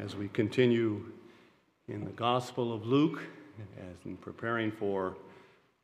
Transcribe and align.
as 0.00 0.16
we 0.16 0.28
continue 0.28 1.04
in 1.88 2.04
the 2.04 2.10
Gospel 2.12 2.72
of 2.72 2.86
Luke, 2.86 3.20
as 3.78 3.96
in 4.06 4.16
preparing 4.16 4.72
for 4.72 5.16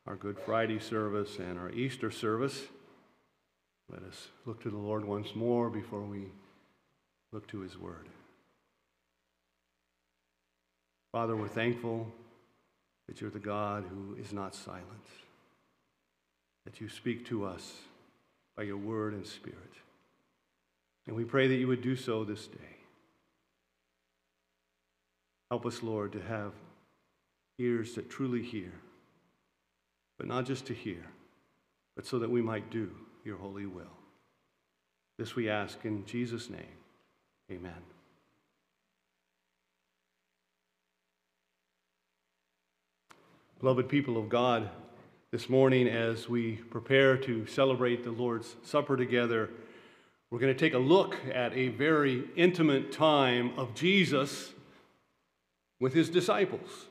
our 0.07 0.15
Good 0.15 0.39
Friday 0.39 0.79
service 0.79 1.37
and 1.37 1.59
our 1.59 1.69
Easter 1.71 2.09
service. 2.09 2.63
Let 3.91 4.01
us 4.03 4.29
look 4.45 4.61
to 4.63 4.69
the 4.69 4.77
Lord 4.77 5.05
once 5.05 5.35
more 5.35 5.69
before 5.69 6.01
we 6.01 6.25
look 7.31 7.47
to 7.47 7.59
His 7.59 7.77
Word. 7.77 8.07
Father, 11.11 11.35
we're 11.35 11.47
thankful 11.47 12.07
that 13.07 13.21
you're 13.21 13.29
the 13.29 13.39
God 13.39 13.85
who 13.89 14.19
is 14.19 14.33
not 14.33 14.55
silent, 14.55 14.85
that 16.65 16.81
you 16.81 16.89
speak 16.89 17.25
to 17.27 17.45
us 17.45 17.73
by 18.55 18.63
your 18.63 18.77
Word 18.77 19.13
and 19.13 19.27
Spirit. 19.27 19.73
And 21.05 21.15
we 21.15 21.23
pray 21.23 21.47
that 21.47 21.55
you 21.55 21.67
would 21.67 21.81
do 21.81 21.95
so 21.95 22.23
this 22.23 22.47
day. 22.47 22.76
Help 25.49 25.65
us, 25.65 25.81
Lord, 25.81 26.11
to 26.11 26.21
have 26.21 26.51
ears 27.59 27.95
that 27.95 28.09
truly 28.09 28.41
hear, 28.41 28.71
but 30.17 30.27
not 30.27 30.45
just 30.45 30.65
to 30.67 30.73
hear, 30.73 31.05
but 31.95 32.05
so 32.05 32.19
that 32.19 32.29
we 32.29 32.41
might 32.41 32.69
do 32.69 32.89
your 33.23 33.37
holy 33.37 33.65
will. 33.65 33.83
This 35.17 35.35
we 35.35 35.49
ask 35.49 35.83
in 35.85 36.05
Jesus' 36.05 36.49
name. 36.49 36.61
Amen. 37.51 37.73
Beloved 43.59 43.89
people 43.89 44.17
of 44.17 44.29
God, 44.29 44.69
this 45.31 45.49
morning 45.49 45.87
as 45.87 46.29
we 46.29 46.53
prepare 46.53 47.17
to 47.17 47.45
celebrate 47.47 48.03
the 48.03 48.11
Lord's 48.11 48.55
Supper 48.63 48.95
together, 48.95 49.49
we're 50.29 50.39
going 50.39 50.53
to 50.53 50.59
take 50.59 50.73
a 50.73 50.77
look 50.77 51.17
at 51.33 51.53
a 51.53 51.69
very 51.69 52.25
intimate 52.35 52.91
time 52.91 53.57
of 53.57 53.73
Jesus 53.73 54.53
with 55.79 55.93
his 55.93 56.09
disciples. 56.09 56.87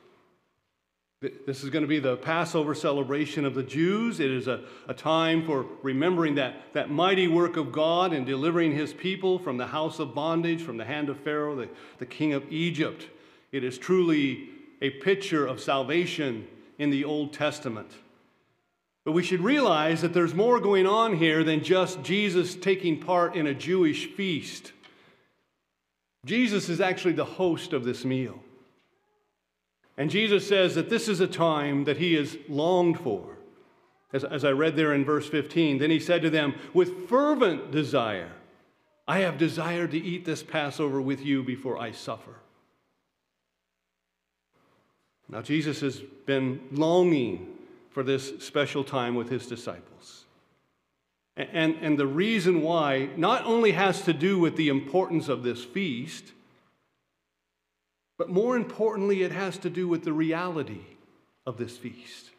This 1.19 1.63
is 1.63 1.71
going 1.71 1.81
to 1.81 1.87
be 1.87 1.97
the 1.97 2.17
Passover 2.17 2.75
celebration 2.75 3.43
of 3.43 3.55
the 3.55 3.63
Jews. 3.63 4.19
It 4.19 4.29
is 4.29 4.47
a, 4.47 4.65
a 4.87 4.93
time 4.93 5.43
for 5.47 5.65
remembering 5.81 6.35
that, 6.35 6.73
that 6.73 6.91
mighty 6.91 7.27
work 7.27 7.57
of 7.57 7.71
God 7.71 8.13
in 8.13 8.23
delivering 8.23 8.71
his 8.73 8.93
people 8.93 9.39
from 9.39 9.57
the 9.57 9.65
house 9.65 9.97
of 9.97 10.13
bondage, 10.13 10.61
from 10.61 10.77
the 10.77 10.85
hand 10.85 11.09
of 11.09 11.19
Pharaoh, 11.21 11.55
the, 11.55 11.69
the 11.97 12.05
king 12.05 12.33
of 12.33 12.43
Egypt. 12.51 13.07
It 13.51 13.63
is 13.63 13.79
truly 13.79 14.49
a 14.79 14.91
picture 14.91 15.47
of 15.47 15.59
salvation 15.59 16.47
in 16.77 16.91
the 16.91 17.03
Old 17.03 17.33
Testament. 17.33 17.89
But 19.03 19.13
we 19.13 19.23
should 19.23 19.41
realize 19.41 20.01
that 20.01 20.13
there's 20.13 20.35
more 20.35 20.59
going 20.59 20.85
on 20.85 21.15
here 21.15 21.43
than 21.43 21.63
just 21.63 22.03
Jesus 22.03 22.53
taking 22.53 22.99
part 22.99 23.35
in 23.35 23.47
a 23.47 23.55
Jewish 23.55 24.05
feast. 24.05 24.71
Jesus 26.25 26.69
is 26.69 26.79
actually 26.79 27.13
the 27.13 27.25
host 27.25 27.73
of 27.73 27.85
this 27.85 28.05
meal. 28.05 28.39
And 29.97 30.11
Jesus 30.11 30.47
says 30.47 30.75
that 30.75 30.89
this 30.89 31.07
is 31.07 31.19
a 31.19 31.27
time 31.27 31.85
that 31.85 31.97
he 31.97 32.13
has 32.13 32.37
longed 32.47 32.99
for. 32.99 33.37
As, 34.13 34.23
as 34.23 34.45
I 34.45 34.51
read 34.51 34.75
there 34.75 34.93
in 34.93 35.03
verse 35.03 35.27
15, 35.27 35.79
then 35.79 35.89
he 35.89 35.99
said 35.99 36.21
to 36.21 36.29
them, 36.29 36.55
With 36.73 37.09
fervent 37.09 37.71
desire, 37.71 38.31
I 39.07 39.19
have 39.19 39.37
desired 39.37 39.91
to 39.91 39.97
eat 39.97 40.23
this 40.23 40.43
Passover 40.43 41.01
with 41.01 41.25
you 41.25 41.43
before 41.43 41.77
I 41.77 41.91
suffer. 41.91 42.35
Now, 45.29 45.41
Jesus 45.41 45.81
has 45.81 45.99
been 46.25 46.61
longing 46.71 47.53
for 47.89 48.03
this 48.03 48.33
special 48.39 48.83
time 48.83 49.15
with 49.15 49.29
his 49.29 49.47
disciples. 49.47 50.25
And, 51.35 51.75
and 51.81 51.99
the 51.99 52.07
reason 52.07 52.61
why 52.61 53.09
not 53.17 53.45
only 53.45 53.73
has 53.73 54.01
to 54.03 54.13
do 54.13 54.39
with 54.39 54.55
the 54.55 54.69
importance 54.69 55.27
of 55.27 55.43
this 55.43 55.63
feast, 55.63 56.31
but 58.17 58.29
more 58.29 58.55
importantly, 58.55 59.23
it 59.23 59.31
has 59.31 59.57
to 59.59 59.69
do 59.69 59.87
with 59.87 60.03
the 60.03 60.13
reality 60.13 60.81
of 61.45 61.57
this 61.57 61.77
feast. 61.77 62.31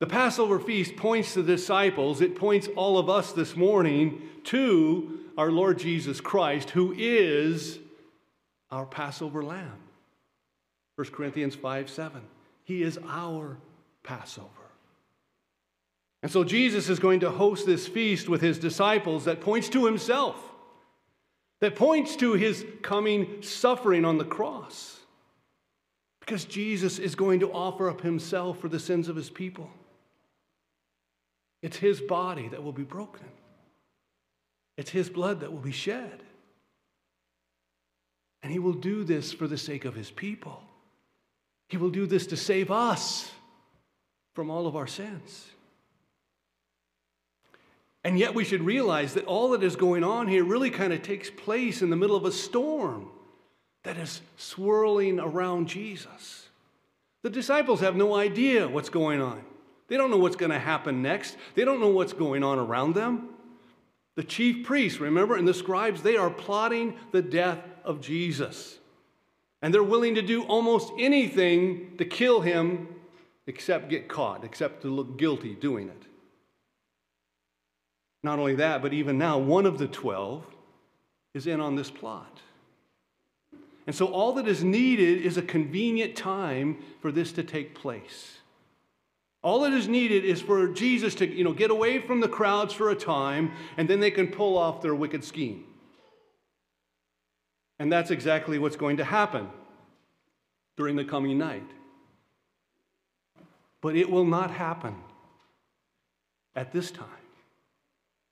The 0.00 0.06
Passover 0.06 0.58
feast 0.58 0.96
points 0.96 1.34
to 1.34 1.42
the 1.42 1.56
disciples, 1.56 2.20
it 2.20 2.36
points 2.36 2.68
all 2.76 2.98
of 2.98 3.08
us 3.08 3.32
this 3.32 3.56
morning 3.56 4.22
to 4.44 5.20
our 5.36 5.50
Lord 5.50 5.78
Jesus 5.78 6.20
Christ, 6.20 6.70
who 6.70 6.94
is 6.96 7.78
our 8.70 8.86
Passover 8.86 9.42
lamb. 9.42 9.78
1 10.96 11.08
Corinthians 11.08 11.54
5 11.54 11.90
7. 11.90 12.20
He 12.64 12.82
is 12.82 12.98
our 13.08 13.56
Passover. 14.02 14.48
And 16.22 16.30
so 16.32 16.44
Jesus 16.44 16.88
is 16.88 16.98
going 16.98 17.20
to 17.20 17.30
host 17.30 17.66
this 17.66 17.86
feast 17.86 18.28
with 18.28 18.40
his 18.40 18.58
disciples 18.58 19.26
that 19.26 19.40
points 19.40 19.68
to 19.70 19.84
himself 19.84 20.53
that 21.60 21.76
points 21.76 22.16
to 22.16 22.34
his 22.34 22.64
coming 22.82 23.42
suffering 23.42 24.04
on 24.04 24.18
the 24.18 24.24
cross. 24.24 25.00
Because 26.20 26.44
Jesus 26.44 26.98
is 26.98 27.14
going 27.14 27.40
to 27.40 27.52
offer 27.52 27.88
up 27.88 28.00
himself 28.00 28.58
for 28.58 28.68
the 28.68 28.80
sins 28.80 29.08
of 29.08 29.16
his 29.16 29.30
people. 29.30 29.70
It's 31.62 31.76
his 31.76 32.00
body 32.00 32.48
that 32.48 32.62
will 32.62 32.72
be 32.72 32.82
broken, 32.82 33.26
it's 34.76 34.90
his 34.90 35.08
blood 35.08 35.40
that 35.40 35.52
will 35.52 35.60
be 35.60 35.72
shed. 35.72 36.22
And 38.42 38.52
he 38.52 38.58
will 38.58 38.74
do 38.74 39.04
this 39.04 39.32
for 39.32 39.46
the 39.46 39.56
sake 39.56 39.86
of 39.86 39.94
his 39.94 40.10
people. 40.10 40.62
He 41.68 41.78
will 41.78 41.88
do 41.88 42.06
this 42.06 42.26
to 42.26 42.36
save 42.36 42.70
us 42.70 43.30
from 44.34 44.50
all 44.50 44.66
of 44.66 44.76
our 44.76 44.86
sins. 44.86 45.46
And 48.04 48.18
yet, 48.18 48.34
we 48.34 48.44
should 48.44 48.62
realize 48.62 49.14
that 49.14 49.24
all 49.24 49.50
that 49.50 49.62
is 49.62 49.76
going 49.76 50.04
on 50.04 50.28
here 50.28 50.44
really 50.44 50.70
kind 50.70 50.92
of 50.92 51.02
takes 51.02 51.30
place 51.30 51.80
in 51.80 51.88
the 51.88 51.96
middle 51.96 52.16
of 52.16 52.26
a 52.26 52.32
storm 52.32 53.08
that 53.82 53.96
is 53.96 54.20
swirling 54.36 55.18
around 55.18 55.68
Jesus. 55.68 56.48
The 57.22 57.30
disciples 57.30 57.80
have 57.80 57.96
no 57.96 58.14
idea 58.14 58.68
what's 58.68 58.90
going 58.90 59.22
on. 59.22 59.42
They 59.88 59.96
don't 59.96 60.10
know 60.10 60.18
what's 60.18 60.36
going 60.36 60.50
to 60.50 60.58
happen 60.58 61.02
next, 61.02 61.36
they 61.54 61.64
don't 61.64 61.80
know 61.80 61.88
what's 61.88 62.12
going 62.12 62.42
on 62.42 62.58
around 62.58 62.94
them. 62.94 63.30
The 64.16 64.24
chief 64.24 64.64
priests, 64.64 65.00
remember, 65.00 65.36
and 65.36 65.48
the 65.48 65.54
scribes, 65.54 66.02
they 66.02 66.16
are 66.16 66.30
plotting 66.30 66.96
the 67.10 67.22
death 67.22 67.58
of 67.84 68.00
Jesus. 68.00 68.78
And 69.60 69.72
they're 69.72 69.82
willing 69.82 70.14
to 70.14 70.22
do 70.22 70.44
almost 70.44 70.92
anything 70.98 71.96
to 71.96 72.04
kill 72.04 72.42
him 72.42 72.88
except 73.46 73.88
get 73.88 74.08
caught, 74.08 74.44
except 74.44 74.82
to 74.82 74.88
look 74.88 75.18
guilty 75.18 75.54
doing 75.54 75.88
it. 75.88 76.02
Not 78.24 78.38
only 78.38 78.54
that, 78.54 78.80
but 78.80 78.94
even 78.94 79.18
now, 79.18 79.36
one 79.36 79.66
of 79.66 79.76
the 79.76 79.86
12 79.86 80.46
is 81.34 81.46
in 81.46 81.60
on 81.60 81.76
this 81.76 81.90
plot. 81.90 82.40
And 83.86 83.94
so 83.94 84.06
all 84.06 84.32
that 84.32 84.48
is 84.48 84.64
needed 84.64 85.20
is 85.20 85.36
a 85.36 85.42
convenient 85.42 86.16
time 86.16 86.78
for 87.02 87.12
this 87.12 87.32
to 87.32 87.42
take 87.42 87.74
place. 87.74 88.38
All 89.42 89.60
that 89.60 89.74
is 89.74 89.88
needed 89.88 90.24
is 90.24 90.40
for 90.40 90.68
Jesus 90.68 91.14
to 91.16 91.28
you 91.30 91.44
know, 91.44 91.52
get 91.52 91.70
away 91.70 92.00
from 92.00 92.20
the 92.20 92.28
crowds 92.28 92.72
for 92.72 92.88
a 92.88 92.94
time, 92.94 93.52
and 93.76 93.90
then 93.90 94.00
they 94.00 94.10
can 94.10 94.28
pull 94.28 94.56
off 94.56 94.80
their 94.80 94.94
wicked 94.94 95.22
scheme. 95.22 95.66
And 97.78 97.92
that's 97.92 98.10
exactly 98.10 98.58
what's 98.58 98.76
going 98.76 98.96
to 98.96 99.04
happen 99.04 99.50
during 100.78 100.96
the 100.96 101.04
coming 101.04 101.36
night. 101.36 101.70
But 103.82 103.96
it 103.96 104.10
will 104.10 104.24
not 104.24 104.50
happen 104.50 104.96
at 106.56 106.72
this 106.72 106.90
time 106.90 107.23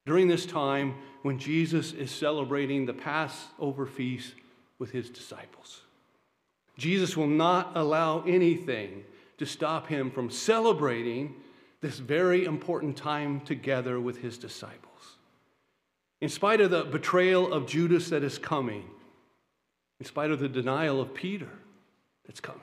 during 0.07 0.29
this 0.29 0.47
time 0.47 0.95
when 1.23 1.39
Jesus 1.39 1.93
is 1.93 2.11
celebrating 2.11 2.87
the 2.87 2.93
Passover 2.93 3.87
feast 3.87 4.35
with 4.79 4.91
his 4.91 5.11
disciples. 5.11 5.83
Jesus 6.77 7.17
will 7.17 7.29
not 7.29 7.73
allow 7.77 8.23
anything 8.23 9.05
to 9.39 9.47
stop 9.47 9.87
him 9.87 10.11
from 10.11 10.31
celebrating 10.31 11.35
this 11.81 11.99
very 11.99 12.45
important 12.45 12.97
time 12.97 13.41
together 13.41 14.01
with 14.01 14.19
his 14.19 14.39
disciples. 14.39 15.17
In 16.21 16.29
spite 16.29 16.61
of 16.61 16.71
the 16.71 16.85
betrayal 16.85 17.53
of 17.53 17.67
Judas 17.67 18.09
that 18.11 18.23
is 18.23 18.39
coming, 18.39 18.85
in 19.99 20.07
spite 20.07 20.31
of 20.31 20.39
the 20.39 20.49
denial 20.49 21.01
of 21.01 21.13
Peter 21.15 21.49
that's 22.25 22.41
coming, 22.41 22.61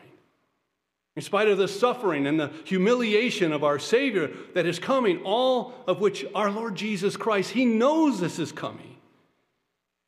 in 1.16 1.22
spite 1.22 1.48
of 1.48 1.58
the 1.58 1.68
suffering 1.68 2.28
and 2.28 2.40
the 2.40 2.52
humiliation 2.66 3.52
of 3.52 3.64
our 3.64 3.80
Savior 3.80 4.30
that 4.54 4.66
is 4.66 4.80
coming, 4.80 5.22
all 5.24 5.74
of 5.88 6.00
which 6.00 6.26
our 6.34 6.52
Lord 6.52 6.76
Jesus 6.76 7.18
Christ, 7.18 7.52
He 7.52 7.66
knows 7.66 8.20
this 8.20 8.40
is 8.40 8.52
coming. 8.52 8.96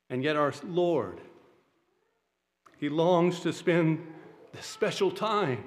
And 0.09 0.23
yet, 0.23 0.35
our 0.35 0.53
Lord, 0.63 1.19
He 2.77 2.89
longs 2.89 3.41
to 3.41 3.53
spend 3.53 4.05
this 4.53 4.65
special 4.65 5.11
time 5.11 5.63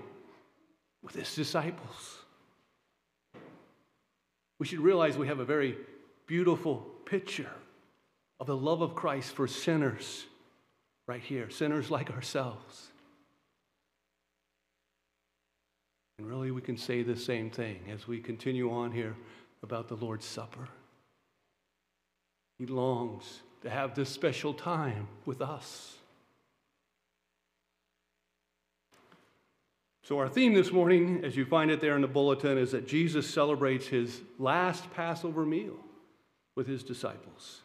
with 1.02 1.14
His 1.14 1.34
disciples. 1.34 2.18
We 4.58 4.66
should 4.66 4.80
realize 4.80 5.18
we 5.18 5.26
have 5.26 5.40
a 5.40 5.44
very 5.44 5.76
beautiful 6.26 6.86
picture 7.04 7.50
of 8.40 8.46
the 8.46 8.56
love 8.56 8.82
of 8.82 8.94
Christ 8.94 9.32
for 9.32 9.46
sinners 9.46 10.24
right 11.06 11.22
here, 11.22 11.50
sinners 11.50 11.90
like 11.90 12.10
ourselves. 12.10 12.90
And 16.18 16.28
really, 16.28 16.50
we 16.50 16.60
can 16.60 16.76
say 16.76 17.02
the 17.02 17.16
same 17.16 17.50
thing 17.50 17.80
as 17.92 18.06
we 18.06 18.20
continue 18.20 18.70
on 18.70 18.92
here 18.92 19.16
about 19.62 19.88
the 19.88 19.96
Lord's 19.96 20.26
Supper. 20.26 20.68
He 22.58 22.66
longs 22.66 23.40
to 23.62 23.70
have 23.70 23.94
this 23.94 24.10
special 24.10 24.54
time 24.54 25.08
with 25.24 25.42
us. 25.42 25.96
So, 30.04 30.18
our 30.18 30.28
theme 30.28 30.52
this 30.52 30.70
morning, 30.70 31.22
as 31.24 31.34
you 31.34 31.46
find 31.46 31.70
it 31.70 31.80
there 31.80 31.96
in 31.96 32.02
the 32.02 32.06
bulletin, 32.06 32.58
is 32.58 32.72
that 32.72 32.86
Jesus 32.86 33.28
celebrates 33.28 33.86
his 33.86 34.20
last 34.38 34.92
Passover 34.92 35.46
meal 35.46 35.78
with 36.54 36.66
his 36.66 36.82
disciples. 36.84 37.62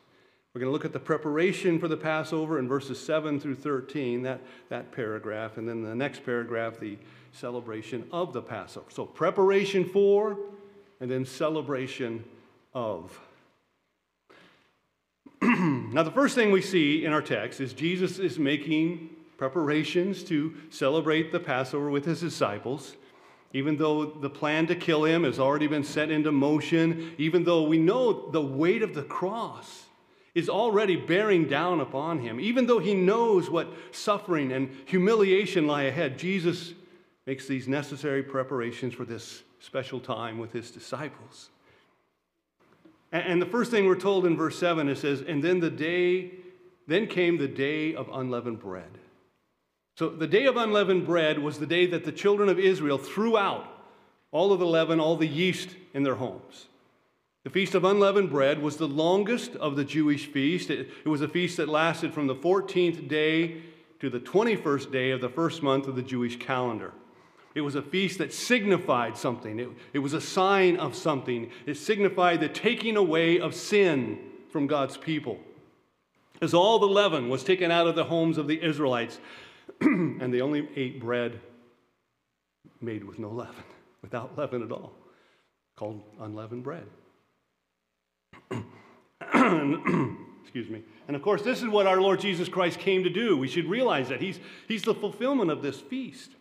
We're 0.54 0.62
going 0.62 0.70
to 0.70 0.74
look 0.74 0.86
at 0.86 0.94
the 0.94 1.00
preparation 1.00 1.78
for 1.78 1.88
the 1.88 1.96
Passover 1.96 2.58
in 2.58 2.68
verses 2.68 3.00
7 3.00 3.40
through 3.40 3.56
13, 3.56 4.24
that, 4.24 4.42
that 4.70 4.92
paragraph, 4.92 5.58
and 5.58 5.70
then 5.70 5.84
the 5.84 5.94
next 5.94 6.26
paragraph, 6.26 6.80
the 6.80 6.98
celebration 7.32 8.08
of 8.12 8.34
the 8.34 8.42
Passover. 8.42 8.88
So, 8.90 9.06
preparation 9.06 9.86
for, 9.86 10.40
and 11.00 11.12
then 11.12 11.24
celebration 11.24 12.24
of. 12.74 13.20
now, 15.44 16.02
the 16.02 16.12
first 16.12 16.34
thing 16.34 16.50
we 16.50 16.64
see 16.64 17.06
in 17.06 17.14
our 17.14 17.22
text 17.22 17.62
is 17.62 17.72
Jesus 17.72 18.18
is 18.18 18.40
making 18.40 19.12
preparations 19.38 20.24
to 20.24 20.56
celebrate 20.72 21.32
the 21.32 21.40
Passover 21.40 21.92
with 21.92 22.06
his 22.06 22.22
disciples. 22.22 22.96
Even 23.54 23.78
though 23.78 24.04
the 24.04 24.30
plan 24.30 24.66
to 24.66 24.76
kill 24.76 25.06
him 25.06 25.26
has 25.26 25.38
already 25.38 25.68
been 25.68 25.84
set 25.84 26.10
into 26.10 26.32
motion, 26.32 27.14
even 27.20 27.44
though 27.44 27.62
we 27.62 27.78
know 27.78 28.32
the 28.32 28.42
weight 28.42 28.82
of 28.82 28.96
the 28.96 29.04
cross 29.04 29.86
is 30.36 30.50
already 30.50 30.96
bearing 30.96 31.48
down 31.48 31.80
upon 31.80 32.20
him, 32.20 32.40
even 32.40 32.66
though 32.68 32.80
he 32.80 32.94
knows 32.94 33.50
what 33.50 33.72
suffering 33.92 34.52
and 34.52 34.70
humiliation 34.86 35.68
lie 35.68 35.84
ahead, 35.84 36.18
Jesus 36.18 36.74
makes 37.26 37.48
these 37.48 37.68
necessary 37.68 38.24
preparations 38.24 38.94
for 38.94 39.06
this 39.06 39.44
special 39.60 40.00
time 40.00 40.38
with 40.38 40.52
his 40.52 40.72
disciples. 40.72 41.50
And 43.12 43.42
the 43.42 43.48
first 43.48 43.72
thing 43.72 43.88
we're 43.88 43.96
told 43.96 44.26
in 44.26 44.38
verse 44.38 44.58
7 44.60 44.88
it 44.88 44.98
says, 44.98 45.22
And 45.22 45.44
then 45.44 45.60
the 45.60 45.70
day, 45.70 46.32
then 46.88 47.08
came 47.08 47.38
the 47.38 47.48
day 47.48 47.96
of 47.96 48.08
unleavened 48.12 48.60
bread. 48.60 49.00
So 49.96 50.10
the 50.10 50.28
day 50.28 50.46
of 50.46 50.58
unleavened 50.58 51.06
bread 51.06 51.40
was 51.40 51.60
the 51.60 51.66
day 51.66 51.88
that 51.88 52.06
the 52.06 52.12
children 52.12 52.50
of 52.50 52.60
Israel 52.60 52.98
threw 52.98 53.38
out 53.38 53.68
all 54.32 54.54
of 54.54 54.60
the 54.60 54.66
leaven, 54.66 55.00
all 55.00 55.18
the 55.18 55.28
yeast 55.28 55.76
in 55.94 56.04
their 56.04 56.16
homes. 56.16 56.68
The 57.46 57.50
Feast 57.50 57.74
of 57.74 57.86
Unleavened 57.86 58.30
Bread 58.30 58.62
was 58.62 58.76
the 58.76 58.88
longest 58.88 59.56
of 59.56 59.78
the 59.78 59.86
Jewish 59.86 60.26
feast. 60.26 60.70
It, 60.70 60.90
it, 61.06 61.08
was 61.08 61.22
a 61.22 61.28
feast 61.28 61.56
that 61.58 61.70
lasted 61.70 62.14
from 62.14 62.28
the 62.28 62.36
14th 62.36 63.08
day 63.08 63.62
to 64.02 64.10
the 64.10 64.20
21st 64.20 64.92
day 64.92 65.12
of 65.12 65.22
the 65.22 65.30
first 65.30 65.64
month 65.64 65.88
of 65.88 65.96
the 65.96 66.02
Jewish 66.02 66.38
calendar. 66.38 66.94
It 67.56 67.62
was 67.62 67.76
a 67.76 67.82
feast 67.82 68.18
that 68.18 68.34
signified 68.34 69.18
something, 69.18 69.60
it, 69.60 69.70
it 69.94 70.00
was 70.00 70.14
a 70.14 70.22
sign 70.22 70.78
of 70.78 70.96
something. 70.96 71.50
It 71.66 71.76
signified 71.76 72.42
the 72.42 72.50
taking 72.50 72.98
away 72.98 73.40
of 73.40 73.56
sin 73.56 74.20
from 74.52 74.68
God's 74.68 74.98
people. 74.98 75.40
As 76.42 76.54
all 76.54 76.78
the 76.78 76.88
leaven 76.88 77.30
was 77.30 77.44
taken 77.44 77.72
out 77.72 77.88
of 77.88 77.96
the 77.96 78.04
homes 78.04 78.38
of 78.38 78.48
the 78.48 78.62
Israelites, 78.62 79.20
and 79.82 80.34
they 80.34 80.42
only 80.42 80.68
ate 80.76 81.00
bread 81.00 81.40
made 82.82 83.04
with 83.04 83.18
no 83.18 83.30
leaven, 83.30 83.64
without 84.02 84.38
leaven 84.38 84.62
at 84.62 84.72
all, 84.72 84.94
called 85.78 86.02
unleavened 86.20 86.64
bread. 86.64 86.86
Excuse 90.44 90.70
me. 90.70 90.84
And 91.08 91.16
of 91.16 91.22
course, 91.22 91.42
this 91.42 91.60
is 91.60 91.68
what 91.68 91.88
our 91.88 92.02
Lord 92.02 92.20
Jesus 92.20 92.50
Christ 92.50 92.80
came 92.80 93.04
to 93.04 93.10
do. 93.10 93.38
We 93.38 93.48
should 93.48 93.70
realize 93.70 94.10
that 94.10 94.22
He's, 94.22 94.40
he's 94.68 94.84
the 94.84 94.96
fulfillment 94.96 95.52
of 95.52 95.62
this 95.62 95.80
feast. 95.80 96.32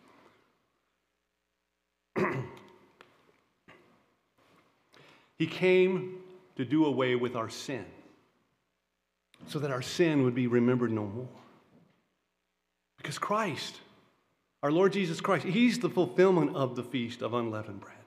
he 5.38 5.46
came 5.46 6.20
to 6.56 6.64
do 6.64 6.84
away 6.86 7.14
with 7.14 7.36
our 7.36 7.48
sin 7.48 7.84
so 9.46 9.58
that 9.58 9.70
our 9.70 9.82
sin 9.82 10.24
would 10.24 10.34
be 10.34 10.46
remembered 10.46 10.90
no 10.90 11.04
more. 11.06 11.28
Because 12.96 13.18
Christ, 13.18 13.76
our 14.62 14.72
Lord 14.72 14.92
Jesus 14.92 15.20
Christ, 15.20 15.46
He's 15.46 15.78
the 15.78 15.88
fulfillment 15.88 16.56
of 16.56 16.76
the 16.76 16.82
feast 16.82 17.22
of 17.22 17.34
unleavened 17.34 17.80
bread. 17.80 17.97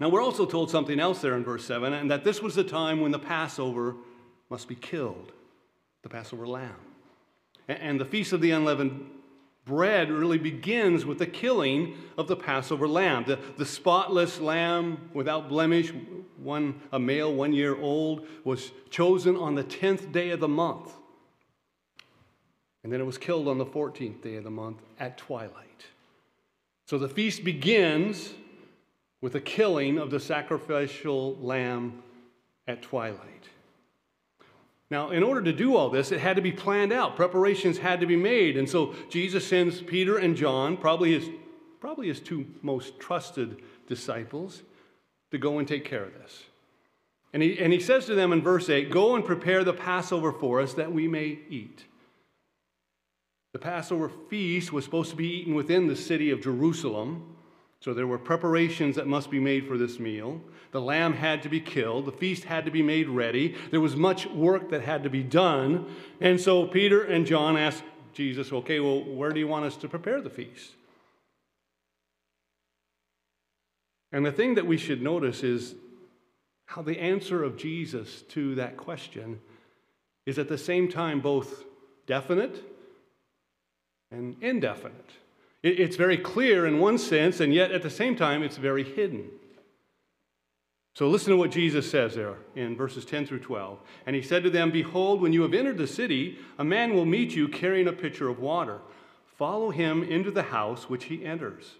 Now, 0.00 0.08
we're 0.08 0.22
also 0.22 0.46
told 0.46 0.70
something 0.70 1.00
else 1.00 1.20
there 1.20 1.34
in 1.34 1.44
verse 1.44 1.64
7, 1.64 1.92
and 1.92 2.10
that 2.10 2.22
this 2.22 2.40
was 2.40 2.54
the 2.54 2.64
time 2.64 3.00
when 3.00 3.10
the 3.10 3.18
Passover 3.18 3.96
must 4.48 4.68
be 4.68 4.76
killed, 4.76 5.32
the 6.02 6.08
Passover 6.08 6.46
lamb. 6.46 6.76
And 7.66 8.00
the 8.00 8.04
Feast 8.04 8.32
of 8.32 8.40
the 8.40 8.52
Unleavened 8.52 9.10
Bread 9.64 10.10
really 10.10 10.38
begins 10.38 11.04
with 11.04 11.18
the 11.18 11.26
killing 11.26 11.94
of 12.16 12.26
the 12.26 12.36
Passover 12.36 12.88
lamb. 12.88 13.24
The, 13.26 13.38
the 13.58 13.66
spotless 13.66 14.40
lamb 14.40 15.10
without 15.12 15.48
blemish, 15.48 15.92
one, 16.38 16.80
a 16.90 16.98
male 16.98 17.34
one 17.34 17.52
year 17.52 17.76
old, 17.78 18.26
was 18.44 18.70
chosen 18.88 19.36
on 19.36 19.56
the 19.56 19.64
10th 19.64 20.10
day 20.10 20.30
of 20.30 20.40
the 20.40 20.48
month. 20.48 20.94
And 22.82 22.90
then 22.90 23.00
it 23.00 23.04
was 23.04 23.18
killed 23.18 23.48
on 23.48 23.58
the 23.58 23.66
14th 23.66 24.22
day 24.22 24.36
of 24.36 24.44
the 24.44 24.50
month 24.50 24.78
at 24.98 25.18
twilight. 25.18 25.84
So 26.86 26.96
the 26.96 27.08
feast 27.08 27.44
begins 27.44 28.32
with 29.20 29.32
the 29.32 29.40
killing 29.40 29.98
of 29.98 30.10
the 30.10 30.20
sacrificial 30.20 31.36
lamb 31.36 32.02
at 32.66 32.82
twilight. 32.82 33.48
Now, 34.90 35.10
in 35.10 35.22
order 35.22 35.42
to 35.42 35.52
do 35.52 35.76
all 35.76 35.90
this, 35.90 36.12
it 36.12 36.20
had 36.20 36.36
to 36.36 36.42
be 36.42 36.52
planned 36.52 36.92
out. 36.92 37.16
Preparations 37.16 37.78
had 37.78 38.00
to 38.00 38.06
be 38.06 38.16
made. 38.16 38.56
And 38.56 38.68
so 38.68 38.94
Jesus 39.10 39.46
sends 39.46 39.82
Peter 39.82 40.16
and 40.16 40.34
John, 40.34 40.76
probably 40.76 41.18
his, 41.18 41.28
probably 41.80 42.08
his 42.08 42.20
two 42.20 42.46
most 42.62 42.98
trusted 42.98 43.60
disciples, 43.86 44.62
to 45.30 45.38
go 45.38 45.58
and 45.58 45.68
take 45.68 45.84
care 45.84 46.04
of 46.04 46.14
this. 46.14 46.44
And 47.34 47.42
he, 47.42 47.58
and 47.58 47.72
he 47.72 47.80
says 47.80 48.06
to 48.06 48.14
them 48.14 48.32
in 48.32 48.40
verse 48.40 48.70
8 48.70 48.90
Go 48.90 49.14
and 49.14 49.24
prepare 49.24 49.62
the 49.62 49.74
Passover 49.74 50.32
for 50.32 50.60
us 50.60 50.72
that 50.74 50.90
we 50.90 51.06
may 51.06 51.38
eat. 51.50 51.84
The 53.52 53.58
Passover 53.58 54.08
feast 54.08 54.72
was 54.72 54.84
supposed 54.84 55.10
to 55.10 55.16
be 55.16 55.28
eaten 55.28 55.54
within 55.54 55.86
the 55.86 55.96
city 55.96 56.30
of 56.30 56.42
Jerusalem. 56.42 57.36
So 57.80 57.94
there 57.94 58.06
were 58.06 58.18
preparations 58.18 58.96
that 58.96 59.06
must 59.06 59.30
be 59.30 59.38
made 59.38 59.66
for 59.66 59.78
this 59.78 60.00
meal. 60.00 60.40
The 60.72 60.80
lamb 60.80 61.12
had 61.12 61.42
to 61.44 61.48
be 61.48 61.60
killed. 61.60 62.06
The 62.06 62.12
feast 62.12 62.44
had 62.44 62.64
to 62.64 62.70
be 62.70 62.82
made 62.82 63.08
ready. 63.08 63.54
There 63.70 63.80
was 63.80 63.94
much 63.94 64.26
work 64.26 64.70
that 64.70 64.82
had 64.82 65.04
to 65.04 65.10
be 65.10 65.22
done. 65.22 65.86
And 66.20 66.40
so 66.40 66.66
Peter 66.66 67.02
and 67.04 67.24
John 67.24 67.56
asked 67.56 67.84
Jesus, 68.12 68.52
okay, 68.52 68.80
well, 68.80 69.04
where 69.04 69.30
do 69.30 69.38
you 69.38 69.46
want 69.46 69.64
us 69.64 69.76
to 69.76 69.88
prepare 69.88 70.20
the 70.20 70.30
feast? 70.30 70.72
And 74.10 74.26
the 74.26 74.32
thing 74.32 74.54
that 74.56 74.66
we 74.66 74.76
should 74.76 75.02
notice 75.02 75.44
is 75.44 75.74
how 76.66 76.82
the 76.82 76.98
answer 76.98 77.44
of 77.44 77.56
Jesus 77.56 78.22
to 78.30 78.56
that 78.56 78.76
question 78.76 79.40
is 80.26 80.38
at 80.38 80.48
the 80.48 80.58
same 80.58 80.90
time 80.90 81.20
both 81.20 81.64
definite 82.06 82.62
and 84.10 84.36
indefinite. 84.40 85.10
It's 85.62 85.96
very 85.96 86.16
clear 86.16 86.66
in 86.66 86.78
one 86.78 86.98
sense, 86.98 87.40
and 87.40 87.52
yet 87.52 87.72
at 87.72 87.82
the 87.82 87.90
same 87.90 88.14
time, 88.14 88.42
it's 88.42 88.56
very 88.56 88.84
hidden. 88.84 89.30
So 90.94 91.08
listen 91.08 91.30
to 91.30 91.36
what 91.36 91.50
Jesus 91.50 91.88
says 91.88 92.14
there 92.14 92.36
in 92.56 92.76
verses 92.76 93.04
10 93.04 93.26
through 93.26 93.40
12. 93.40 93.78
And 94.06 94.16
he 94.16 94.22
said 94.22 94.42
to 94.42 94.50
them, 94.50 94.70
Behold, 94.70 95.20
when 95.20 95.32
you 95.32 95.42
have 95.42 95.54
entered 95.54 95.78
the 95.78 95.86
city, 95.86 96.38
a 96.58 96.64
man 96.64 96.94
will 96.94 97.04
meet 97.04 97.36
you 97.36 97.48
carrying 97.48 97.86
a 97.86 97.92
pitcher 97.92 98.28
of 98.28 98.40
water. 98.40 98.80
Follow 99.36 99.70
him 99.70 100.02
into 100.02 100.30
the 100.30 100.42
house 100.42 100.88
which 100.88 101.04
he 101.04 101.24
enters. 101.24 101.76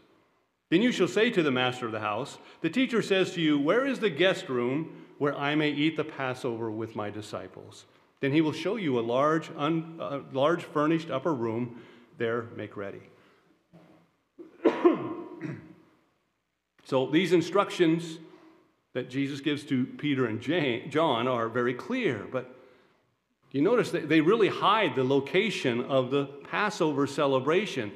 Then 0.71 0.83
you 0.83 0.93
shall 0.93 1.09
say 1.09 1.31
to 1.31 1.43
the 1.43 1.51
master 1.51 1.87
of 1.87 1.93
the 1.93 2.01
house, 2.01 2.39
The 2.61 2.71
teacher 2.71 3.03
says 3.03 3.33
to 3.33 3.41
you, 3.41 3.59
Where 3.59 3.87
is 3.87 3.99
the 3.99 4.11
guest 4.11 4.49
room 4.49 5.05
where 5.19 5.37
I 5.37 5.55
may 5.55 5.71
eat 5.71 5.97
the 5.97 6.05
Passover 6.05 6.71
with 6.71 6.95
my 6.95 7.11
disciples? 7.11 7.87
Then 8.21 8.33
he 8.33 8.41
will 8.41 8.53
show 8.53 8.77
you 8.77 8.99
a 8.99 9.01
large, 9.01 9.51
un, 9.57 9.99
a 10.01 10.21
large 10.33 10.63
furnished 10.63 11.11
upper 11.11 11.35
room 11.35 11.81
there 12.19 12.47
make 12.57 12.77
ready. 12.77 13.03
So 16.89 17.07
these 17.07 17.35
instructions 17.35 18.19
that 18.95 19.11
Jesus 19.11 19.41
gives 19.41 19.63
to 19.65 19.85
Peter 19.85 20.25
and 20.25 20.41
John 20.41 21.29
are 21.29 21.51
very 21.51 21.75
clear, 21.75 22.27
but 22.33 22.51
you 23.51 23.61
notice 23.61 23.91
that 23.91 24.09
they 24.09 24.23
really 24.23 24.49
hide 24.49 24.97
the 24.97 25.05
location 25.05 25.85
of 25.85 26.11
the 26.11 26.25
Passover 26.51 27.07
celebration. 27.07 27.93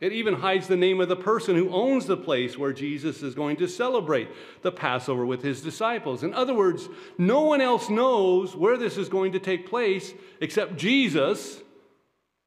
It 0.00 0.12
even 0.12 0.34
hides 0.34 0.66
the 0.66 0.76
name 0.76 1.00
of 1.00 1.08
the 1.08 1.14
person 1.14 1.54
who 1.54 1.70
owns 1.70 2.06
the 2.06 2.16
place 2.16 2.58
where 2.58 2.72
Jesus 2.72 3.22
is 3.22 3.36
going 3.36 3.56
to 3.58 3.68
celebrate 3.68 4.28
the 4.62 4.72
Passover 4.72 5.24
with 5.24 5.44
his 5.44 5.60
disciples. 5.60 6.24
In 6.24 6.34
other 6.34 6.54
words, 6.54 6.88
no 7.16 7.42
one 7.42 7.60
else 7.60 7.88
knows 7.88 8.56
where 8.56 8.76
this 8.76 8.98
is 8.98 9.08
going 9.08 9.30
to 9.30 9.38
take 9.38 9.68
place 9.68 10.12
except 10.40 10.76
Jesus 10.76 11.62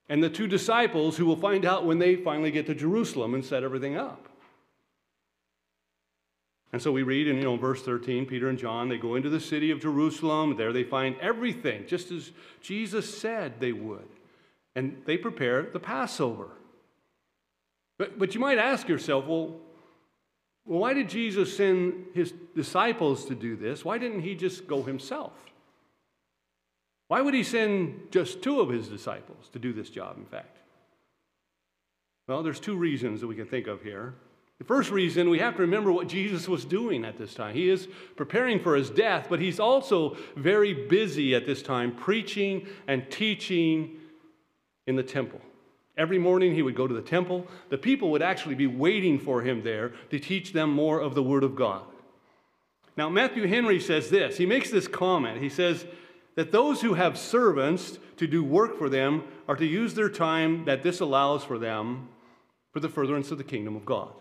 and 0.10 0.22
the 0.22 0.29
two 0.29 0.48
disciples 0.48 1.15
who 1.15 1.25
will 1.25 1.38
find 1.38 1.63
out 1.63 1.86
when 1.86 1.98
they 1.98 2.17
finally 2.17 2.51
get 2.51 2.65
to 2.65 2.75
Jerusalem 2.75 3.34
and 3.36 3.46
set 3.46 3.63
everything 3.63 3.96
up. 3.96 4.27
And 6.74 6.82
so 6.82 6.92
we 6.92 7.04
read 7.04 7.28
in 7.28 7.38
you 7.38 7.44
know, 7.44 7.56
verse 7.56 7.82
13, 7.82 8.26
Peter 8.26 8.50
and 8.50 8.58
John, 8.58 8.90
they 8.90 8.98
go 8.98 9.16
into 9.16 9.30
the 9.30 9.40
city 9.40 9.72
of 9.72 9.80
Jerusalem. 9.80 10.58
There 10.58 10.74
they 10.74 10.84
find 10.84 11.16
everything, 11.22 11.86
just 11.88 12.12
as 12.12 12.32
Jesus 12.62 13.18
said 13.18 13.60
they 13.60 13.72
would. 13.72 14.08
And 14.76 15.02
they 15.06 15.18
prepare 15.18 15.64
the 15.64 15.80
Passover. 15.80 16.50
But, 17.98 18.20
but 18.20 18.36
you 18.36 18.42
might 18.42 18.58
ask 18.58 18.88
yourself, 18.88 19.26
well, 19.26 19.60
well, 20.66 20.80
why 20.80 20.94
did 20.94 21.08
Jesus 21.10 21.56
send 21.56 22.08
his 22.14 22.34
disciples 22.54 23.26
to 23.26 23.36
do 23.36 23.56
this? 23.56 23.86
Why 23.86 23.98
didn't 23.98 24.22
he 24.22 24.36
just 24.36 24.68
go 24.68 24.84
himself? 24.84 25.32
Why 27.08 27.22
would 27.22 27.34
he 27.34 27.44
send 27.44 28.12
just 28.12 28.42
two 28.42 28.60
of 28.60 28.70
his 28.70 28.90
disciples 28.90 29.48
to 29.54 29.60
do 29.60 29.72
this 29.72 29.90
job, 29.90 30.18
in 30.18 30.26
fact? 30.26 30.58
Well, 32.28 32.44
there's 32.44 32.60
two 32.60 32.76
reasons 32.76 33.22
that 33.22 33.28
we 33.28 33.36
can 33.36 33.46
think 33.46 33.68
of 33.68 33.82
here. 33.82 34.16
The 34.60 34.64
first 34.64 34.90
reason, 34.90 35.30
we 35.30 35.38
have 35.40 35.56
to 35.56 35.62
remember 35.62 35.92
what 35.92 36.08
Jesus 36.08 36.48
was 36.48 36.66
doing 36.66 37.06
at 37.06 37.18
this 37.18 37.36
time. 37.36 37.54
He 37.54 37.70
is 37.70 37.88
preparing 38.16 38.60
for 38.60 38.76
his 38.76 38.90
death, 38.90 39.28
but 39.30 39.40
he's 39.40 39.60
also 39.60 40.18
very 40.36 40.74
busy 40.74 41.36
at 41.36 41.46
this 41.46 41.62
time 41.62 41.96
preaching 41.96 42.66
and 42.88 43.10
teaching 43.12 43.98
in 44.88 44.96
the 44.96 45.04
temple. 45.04 45.40
Every 45.96 46.18
morning 46.18 46.56
he 46.56 46.64
would 46.64 46.76
go 46.76 46.88
to 46.88 46.94
the 46.94 47.02
temple. 47.02 47.46
The 47.70 47.78
people 47.78 48.10
would 48.12 48.22
actually 48.24 48.56
be 48.56 48.68
waiting 48.68 49.20
for 49.20 49.42
him 49.42 49.64
there 49.64 49.94
to 50.10 50.20
teach 50.20 50.54
them 50.54 50.72
more 50.72 51.00
of 51.00 51.14
the 51.14 51.24
Word 51.24 51.44
of 51.44 51.56
God. 51.56 51.84
Now, 52.96 53.10
Matthew 53.10 53.48
Henry 53.48 53.80
says 53.80 54.10
this. 54.10 54.38
He 54.38 54.48
makes 54.48 54.72
this 54.72 54.88
comment. 54.88 55.42
He 55.42 55.50
says 55.50 55.86
that 56.36 56.52
those 56.52 56.82
who 56.82 56.96
have 56.96 57.16
servants 57.18 58.00
to 58.18 58.26
do 58.26 58.44
work 58.44 58.78
for 58.78 58.90
them 58.90 59.24
are 59.48 59.56
to 59.56 59.66
use 59.66 59.94
their 59.94 60.10
time 60.10 60.66
that 60.66 60.82
this 60.82 61.00
allows 61.00 61.44
for 61.44 61.60
them 61.60 62.10
for 62.74 62.80
the 62.80 62.90
furtherance 62.90 63.30
of 63.30 63.38
the 63.38 63.44
kingdom 63.44 63.76
of 63.76 63.86
God. 63.86 64.14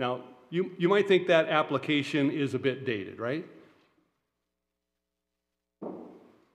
Now, 0.00 0.22
you, 0.48 0.72
you 0.78 0.88
might 0.88 1.06
think 1.06 1.26
that 1.26 1.50
application 1.50 2.30
is 2.30 2.54
a 2.54 2.58
bit 2.58 2.86
dated, 2.86 3.20
right? 3.20 3.44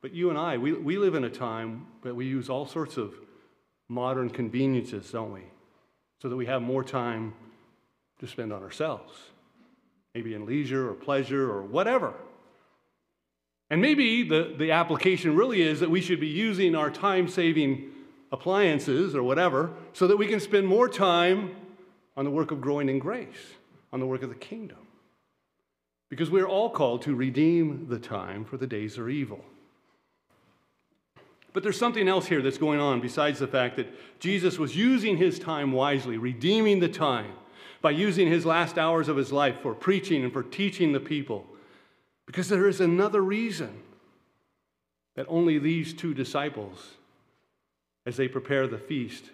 But 0.01 0.13
you 0.13 0.31
and 0.31 0.37
I, 0.37 0.57
we, 0.57 0.73
we 0.73 0.97
live 0.97 1.13
in 1.13 1.23
a 1.25 1.29
time 1.29 1.85
that 2.01 2.15
we 2.15 2.25
use 2.25 2.49
all 2.49 2.65
sorts 2.65 2.97
of 2.97 3.13
modern 3.87 4.31
conveniences, 4.31 5.11
don't 5.11 5.31
we? 5.31 5.43
So 6.23 6.29
that 6.29 6.35
we 6.35 6.47
have 6.47 6.63
more 6.63 6.83
time 6.83 7.35
to 8.19 8.25
spend 8.25 8.51
on 8.51 8.63
ourselves, 8.63 9.13
maybe 10.15 10.33
in 10.33 10.47
leisure 10.47 10.89
or 10.89 10.95
pleasure 10.95 11.51
or 11.51 11.61
whatever. 11.61 12.15
And 13.69 13.79
maybe 13.79 14.27
the, 14.27 14.55
the 14.57 14.71
application 14.71 15.35
really 15.35 15.61
is 15.61 15.81
that 15.81 15.91
we 15.91 16.01
should 16.01 16.19
be 16.19 16.27
using 16.27 16.73
our 16.73 16.89
time 16.89 17.27
saving 17.27 17.91
appliances 18.31 19.15
or 19.15 19.21
whatever 19.21 19.71
so 19.93 20.07
that 20.07 20.17
we 20.17 20.25
can 20.25 20.39
spend 20.39 20.65
more 20.65 20.89
time 20.89 21.55
on 22.17 22.25
the 22.25 22.31
work 22.31 22.51
of 22.51 22.61
growing 22.61 22.89
in 22.89 22.99
grace, 22.99 23.53
on 23.91 23.99
the 23.99 24.05
work 24.05 24.23
of 24.23 24.29
the 24.29 24.35
kingdom. 24.35 24.77
Because 26.09 26.29
we're 26.29 26.47
all 26.47 26.69
called 26.69 27.01
to 27.03 27.15
redeem 27.15 27.87
the 27.89 27.99
time, 27.99 28.45
for 28.45 28.57
the 28.57 28.67
days 28.67 28.97
are 28.97 29.09
evil. 29.09 29.43
But 31.51 31.63
there's 31.63 31.79
something 31.79 32.07
else 32.07 32.25
here 32.25 32.41
that's 32.41 32.57
going 32.57 32.79
on 32.79 32.99
besides 32.99 33.39
the 33.39 33.47
fact 33.47 33.77
that 33.77 33.87
Jesus 34.19 34.59
was 34.59 34.75
using 34.75 35.17
his 35.17 35.39
time 35.39 35.71
wisely, 35.71 36.17
redeeming 36.17 36.79
the 36.79 36.89
time 36.89 37.31
by 37.81 37.91
using 37.91 38.27
his 38.27 38.45
last 38.45 38.77
hours 38.77 39.07
of 39.07 39.15
his 39.15 39.31
life 39.31 39.61
for 39.61 39.73
preaching 39.73 40.23
and 40.23 40.33
for 40.33 40.43
teaching 40.43 40.91
the 40.91 40.99
people. 40.99 41.45
Because 42.25 42.49
there 42.49 42.67
is 42.67 42.81
another 42.81 43.21
reason 43.21 43.81
that 45.15 45.27
only 45.29 45.57
these 45.57 45.93
two 45.93 46.13
disciples, 46.13 46.95
as 48.05 48.17
they 48.17 48.27
prepare 48.27 48.67
the 48.67 48.77
feast, 48.77 49.25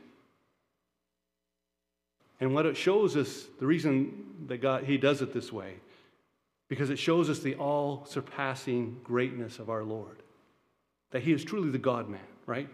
and 2.42 2.56
what 2.56 2.66
it 2.66 2.76
shows 2.76 3.16
us, 3.16 3.46
the 3.60 3.68
reason 3.68 4.48
that 4.48 4.58
God, 4.58 4.84
He 4.84 4.98
does 4.98 5.22
it 5.22 5.32
this 5.32 5.54
way, 5.54 5.76
because 6.68 6.90
it 6.90 6.98
shows 6.98 7.30
us 7.30 7.40
the 7.40 7.56
all 7.56 8.04
surpassing 8.06 9.00
greatness 9.04 9.60
of 9.60 9.70
our 9.70 9.84
Lord. 9.84 10.24
That 11.12 11.22
He 11.22 11.32
is 11.32 11.44
truly 11.44 11.70
the 11.70 11.78
God 11.78 12.10
man, 12.10 12.20
right? 12.48 12.68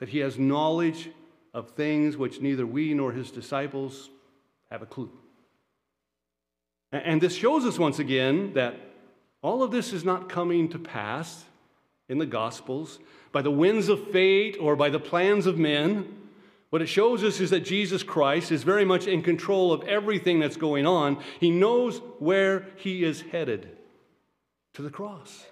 That 0.00 0.08
He 0.08 0.18
has 0.18 0.38
knowledge 0.38 1.08
of 1.54 1.70
things 1.70 2.16
which 2.16 2.40
neither 2.40 2.66
we 2.66 2.92
nor 2.94 3.12
His 3.12 3.30
disciples 3.30 4.10
have 4.70 4.82
a 4.82 4.86
clue. 4.86 5.12
And 6.90 7.20
this 7.20 7.34
shows 7.34 7.64
us 7.64 7.78
once 7.78 8.00
again 8.00 8.54
that 8.54 8.74
all 9.42 9.62
of 9.62 9.70
this 9.70 9.92
is 9.92 10.04
not 10.04 10.28
coming 10.28 10.68
to 10.70 10.78
pass 10.78 11.44
in 12.08 12.18
the 12.18 12.26
Gospels 12.26 12.98
by 13.30 13.42
the 13.42 13.50
winds 13.50 13.88
of 13.88 14.10
fate 14.10 14.56
or 14.60 14.74
by 14.74 14.88
the 14.88 14.98
plans 14.98 15.46
of 15.46 15.58
men 15.58 16.25
what 16.70 16.82
it 16.82 16.86
shows 16.86 17.22
us 17.22 17.40
is 17.40 17.50
that 17.50 17.60
Jesus 17.60 18.02
Christ 18.02 18.50
is 18.50 18.64
very 18.64 18.84
much 18.84 19.06
in 19.06 19.22
control 19.22 19.72
of 19.72 19.82
everything 19.84 20.40
that's 20.40 20.56
going 20.56 20.86
on. 20.86 21.22
He 21.38 21.50
knows 21.50 21.98
where 22.18 22.66
he 22.76 23.04
is 23.04 23.22
headed 23.22 23.68
to 24.74 24.82
the 24.82 24.90
cross. 24.90 25.46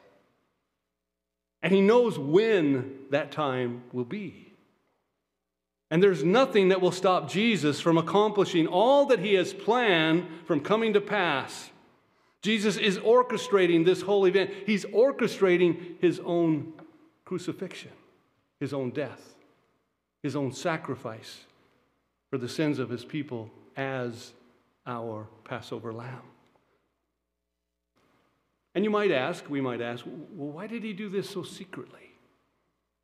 And 1.62 1.72
he 1.72 1.80
knows 1.80 2.18
when 2.18 2.98
that 3.10 3.30
time 3.30 3.84
will 3.92 4.04
be. 4.04 4.52
And 5.90 6.02
there's 6.02 6.24
nothing 6.24 6.70
that 6.70 6.80
will 6.80 6.92
stop 6.92 7.30
Jesus 7.30 7.80
from 7.80 7.96
accomplishing 7.96 8.66
all 8.66 9.06
that 9.06 9.20
he 9.20 9.34
has 9.34 9.54
planned 9.54 10.26
from 10.46 10.60
coming 10.60 10.94
to 10.94 11.00
pass. 11.00 11.70
Jesus 12.42 12.76
is 12.76 12.98
orchestrating 12.98 13.84
this 13.84 14.02
whole 14.02 14.26
event. 14.26 14.50
He's 14.66 14.84
orchestrating 14.86 16.00
his 16.00 16.20
own 16.24 16.72
crucifixion, 17.24 17.92
his 18.58 18.74
own 18.74 18.90
death 18.90 19.33
his 20.24 20.34
own 20.34 20.50
sacrifice 20.50 21.44
for 22.30 22.38
the 22.38 22.48
sins 22.48 22.78
of 22.78 22.88
his 22.88 23.04
people 23.04 23.50
as 23.76 24.32
our 24.86 25.28
Passover 25.44 25.92
lamb. 25.92 26.22
And 28.74 28.84
you 28.84 28.90
might 28.90 29.10
ask, 29.10 29.48
we 29.50 29.60
might 29.60 29.82
ask, 29.82 30.02
well, 30.06 30.48
why 30.48 30.66
did 30.66 30.82
he 30.82 30.94
do 30.94 31.10
this 31.10 31.28
so 31.28 31.42
secretly? 31.42 32.14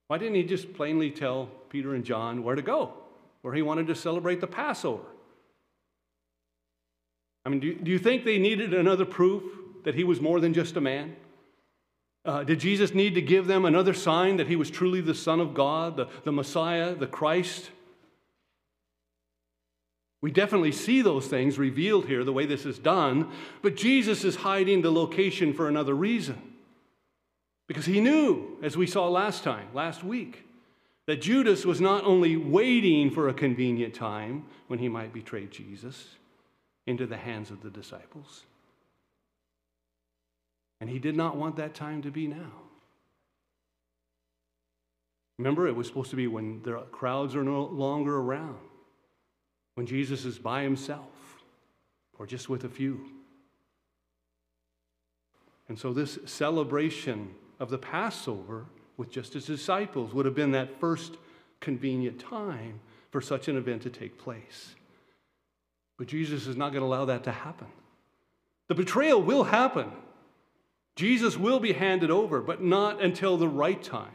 Why 0.06 0.16
didn't 0.16 0.36
he 0.36 0.44
just 0.44 0.72
plainly 0.72 1.10
tell 1.10 1.50
Peter 1.68 1.94
and 1.94 2.06
John 2.06 2.42
where 2.42 2.56
to 2.56 2.62
go, 2.62 2.94
where 3.42 3.52
he 3.52 3.60
wanted 3.60 3.86
to 3.88 3.94
celebrate 3.94 4.40
the 4.40 4.46
Passover? 4.46 5.04
I 7.44 7.50
mean, 7.50 7.60
do, 7.60 7.74
do 7.74 7.90
you 7.90 7.98
think 7.98 8.24
they 8.24 8.38
needed 8.38 8.72
another 8.72 9.04
proof 9.04 9.42
that 9.84 9.94
he 9.94 10.04
was 10.04 10.22
more 10.22 10.40
than 10.40 10.54
just 10.54 10.74
a 10.76 10.80
man? 10.80 11.14
Uh, 12.24 12.44
did 12.44 12.60
Jesus 12.60 12.94
need 12.94 13.14
to 13.14 13.22
give 13.22 13.46
them 13.46 13.64
another 13.64 13.94
sign 13.94 14.36
that 14.36 14.48
he 14.48 14.56
was 14.56 14.70
truly 14.70 15.00
the 15.00 15.14
Son 15.14 15.40
of 15.40 15.54
God, 15.54 15.96
the, 15.96 16.08
the 16.24 16.32
Messiah, 16.32 16.94
the 16.94 17.06
Christ? 17.06 17.70
We 20.20 20.30
definitely 20.30 20.72
see 20.72 21.00
those 21.00 21.26
things 21.26 21.58
revealed 21.58 22.06
here, 22.06 22.24
the 22.24 22.32
way 22.32 22.44
this 22.44 22.66
is 22.66 22.78
done, 22.78 23.30
but 23.62 23.74
Jesus 23.74 24.22
is 24.22 24.36
hiding 24.36 24.82
the 24.82 24.92
location 24.92 25.54
for 25.54 25.66
another 25.66 25.94
reason. 25.94 26.40
Because 27.66 27.86
he 27.86 28.00
knew, 28.00 28.58
as 28.62 28.76
we 28.76 28.86
saw 28.86 29.08
last 29.08 29.44
time, 29.44 29.68
last 29.72 30.04
week, 30.04 30.44
that 31.06 31.22
Judas 31.22 31.64
was 31.64 31.80
not 31.80 32.04
only 32.04 32.36
waiting 32.36 33.10
for 33.10 33.28
a 33.28 33.34
convenient 33.34 33.94
time 33.94 34.44
when 34.66 34.78
he 34.78 34.88
might 34.88 35.12
betray 35.12 35.46
Jesus 35.46 36.16
into 36.86 37.06
the 37.06 37.16
hands 37.16 37.50
of 37.50 37.62
the 37.62 37.70
disciples, 37.70 38.44
and 40.80 40.88
he 40.88 40.98
did 40.98 41.16
not 41.16 41.36
want 41.36 41.56
that 41.56 41.74
time 41.74 42.02
to 42.02 42.10
be 42.10 42.26
now. 42.26 42.52
Remember, 45.38 45.66
it 45.66 45.74
was 45.74 45.86
supposed 45.86 46.10
to 46.10 46.16
be 46.16 46.26
when 46.26 46.62
the 46.62 46.78
crowds 46.92 47.34
are 47.34 47.44
no 47.44 47.64
longer 47.64 48.18
around, 48.18 48.58
when 49.74 49.86
Jesus 49.86 50.24
is 50.24 50.38
by 50.38 50.62
himself, 50.62 51.42
or 52.18 52.26
just 52.26 52.48
with 52.48 52.64
a 52.64 52.68
few. 52.68 53.00
And 55.68 55.78
so, 55.78 55.92
this 55.92 56.18
celebration 56.26 57.34
of 57.58 57.70
the 57.70 57.78
Passover 57.78 58.66
with 58.96 59.10
just 59.10 59.32
his 59.32 59.46
disciples 59.46 60.12
would 60.12 60.26
have 60.26 60.34
been 60.34 60.52
that 60.52 60.78
first 60.78 61.16
convenient 61.60 62.18
time 62.18 62.80
for 63.10 63.20
such 63.20 63.48
an 63.48 63.56
event 63.56 63.82
to 63.82 63.90
take 63.90 64.18
place. 64.18 64.74
But 65.96 66.06
Jesus 66.06 66.46
is 66.46 66.56
not 66.56 66.72
going 66.72 66.80
to 66.82 66.86
allow 66.86 67.06
that 67.06 67.24
to 67.24 67.32
happen. 67.32 67.68
The 68.68 68.74
betrayal 68.74 69.22
will 69.22 69.44
happen. 69.44 69.90
Jesus 71.00 71.38
will 71.38 71.60
be 71.60 71.72
handed 71.72 72.10
over, 72.10 72.42
but 72.42 72.62
not 72.62 73.00
until 73.00 73.38
the 73.38 73.48
right 73.48 73.82
time. 73.82 74.12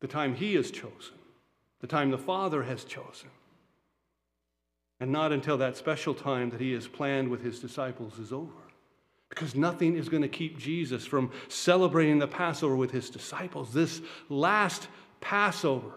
The 0.00 0.08
time 0.08 0.34
He 0.34 0.54
has 0.54 0.70
chosen, 0.70 1.18
the 1.82 1.86
time 1.86 2.10
the 2.10 2.16
Father 2.16 2.62
has 2.62 2.84
chosen. 2.84 3.28
And 4.98 5.12
not 5.12 5.32
until 5.32 5.58
that 5.58 5.76
special 5.76 6.14
time 6.14 6.48
that 6.48 6.62
He 6.62 6.72
has 6.72 6.88
planned 6.88 7.28
with 7.28 7.42
His 7.42 7.60
disciples 7.60 8.18
is 8.18 8.32
over. 8.32 8.54
Because 9.28 9.54
nothing 9.54 9.98
is 9.98 10.08
going 10.08 10.22
to 10.22 10.28
keep 10.28 10.58
Jesus 10.58 11.04
from 11.04 11.30
celebrating 11.48 12.18
the 12.18 12.26
Passover 12.26 12.74
with 12.74 12.90
His 12.90 13.10
disciples. 13.10 13.74
This 13.74 14.00
last 14.30 14.88
Passover, 15.20 15.92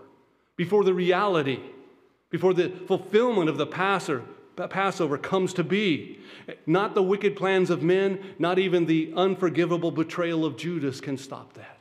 before 0.57 0.83
the 0.83 0.93
reality, 0.93 1.61
before 2.29 2.53
the 2.53 2.67
fulfillment 2.85 3.49
of 3.49 3.55
the 3.55 3.65
Passover, 3.65 4.25
Passover 4.55 5.17
comes 5.17 5.53
to 5.53 5.63
be. 5.63 6.19
Not 6.65 6.95
the 6.95 7.03
wicked 7.03 7.35
plans 7.35 7.69
of 7.69 7.81
men, 7.81 8.35
not 8.39 8.59
even 8.59 8.85
the 8.85 9.13
unforgivable 9.15 9.91
betrayal 9.91 10.45
of 10.45 10.57
Judas 10.57 11.01
can 11.01 11.17
stop 11.17 11.53
that. 11.53 11.79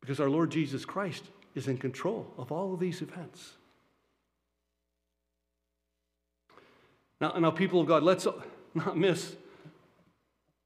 Because 0.00 0.20
our 0.20 0.30
Lord 0.30 0.50
Jesus 0.50 0.84
Christ 0.84 1.24
is 1.54 1.68
in 1.68 1.76
control 1.76 2.32
of 2.38 2.52
all 2.52 2.72
of 2.74 2.80
these 2.80 3.02
events. 3.02 3.52
Now, 7.20 7.32
now 7.38 7.50
people 7.50 7.80
of 7.80 7.86
God, 7.86 8.02
let's 8.02 8.26
not 8.74 8.96
miss 8.96 9.34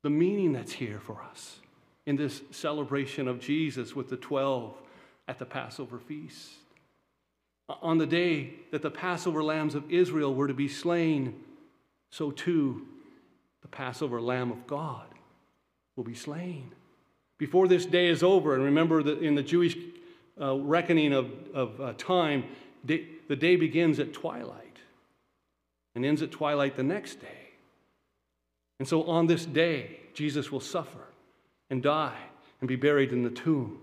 the 0.02 0.10
meaning 0.10 0.52
that's 0.52 0.72
here 0.72 1.00
for 1.00 1.22
us 1.22 1.60
in 2.06 2.16
this 2.16 2.42
celebration 2.50 3.28
of 3.28 3.40
Jesus 3.40 3.96
with 3.96 4.10
the 4.10 4.16
12 4.16 4.74
at 5.28 5.38
the 5.38 5.46
Passover 5.46 5.98
feast 5.98 6.50
on 7.68 7.98
the 7.98 8.06
day 8.06 8.54
that 8.70 8.82
the 8.82 8.90
Passover 8.90 9.42
lambs 9.42 9.74
of 9.74 9.90
Israel 9.90 10.34
were 10.34 10.48
to 10.48 10.54
be 10.54 10.68
slain, 10.68 11.34
so 12.10 12.30
too 12.30 12.86
the 13.62 13.68
Passover 13.68 14.20
lamb 14.20 14.50
of 14.50 14.66
God 14.66 15.06
will 15.96 16.04
be 16.04 16.14
slain. 16.14 16.72
Before 17.38 17.66
this 17.68 17.86
day 17.86 18.08
is 18.08 18.22
over, 18.22 18.54
and 18.54 18.64
remember 18.64 19.02
that 19.02 19.22
in 19.22 19.34
the 19.34 19.42
Jewish 19.42 19.76
uh, 20.40 20.56
reckoning 20.56 21.12
of, 21.12 21.30
of 21.54 21.80
uh, 21.80 21.92
time, 21.94 22.44
the 22.84 23.06
the 23.32 23.36
day 23.36 23.56
begins 23.56 23.98
at 23.98 24.12
twilight 24.12 24.76
and 25.94 26.04
ends 26.04 26.20
at 26.20 26.30
twilight 26.30 26.76
the 26.76 26.82
next 26.82 27.18
day. 27.18 27.48
And 28.78 28.86
so 28.86 29.04
on 29.04 29.26
this 29.26 29.46
day, 29.46 30.00
Jesus 30.12 30.52
will 30.52 30.60
suffer 30.60 31.06
and 31.70 31.82
die 31.82 32.18
and 32.60 32.68
be 32.68 32.76
buried 32.76 33.10
in 33.10 33.22
the 33.22 33.30
tomb. 33.30 33.78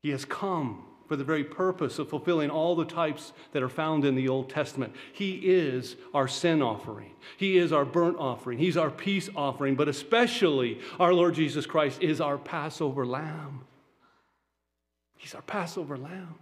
He 0.00 0.10
has 0.10 0.24
come 0.24 0.84
for 1.14 1.18
the 1.18 1.22
very 1.22 1.44
purpose 1.44 2.00
of 2.00 2.08
fulfilling 2.08 2.50
all 2.50 2.74
the 2.74 2.84
types 2.84 3.32
that 3.52 3.62
are 3.62 3.68
found 3.68 4.04
in 4.04 4.16
the 4.16 4.28
Old 4.28 4.50
Testament. 4.50 4.92
He 5.12 5.34
is 5.44 5.94
our 6.12 6.26
sin 6.26 6.60
offering, 6.60 7.12
He 7.36 7.56
is 7.56 7.72
our 7.72 7.84
burnt 7.84 8.16
offering, 8.18 8.58
He's 8.58 8.76
our 8.76 8.90
peace 8.90 9.30
offering, 9.36 9.76
but 9.76 9.86
especially 9.86 10.80
our 10.98 11.14
Lord 11.14 11.36
Jesus 11.36 11.66
Christ 11.66 12.02
is 12.02 12.20
our 12.20 12.36
Passover 12.36 13.06
lamb. 13.06 13.60
He's 15.16 15.36
our 15.36 15.42
Passover 15.42 15.96
lamb. 15.96 16.34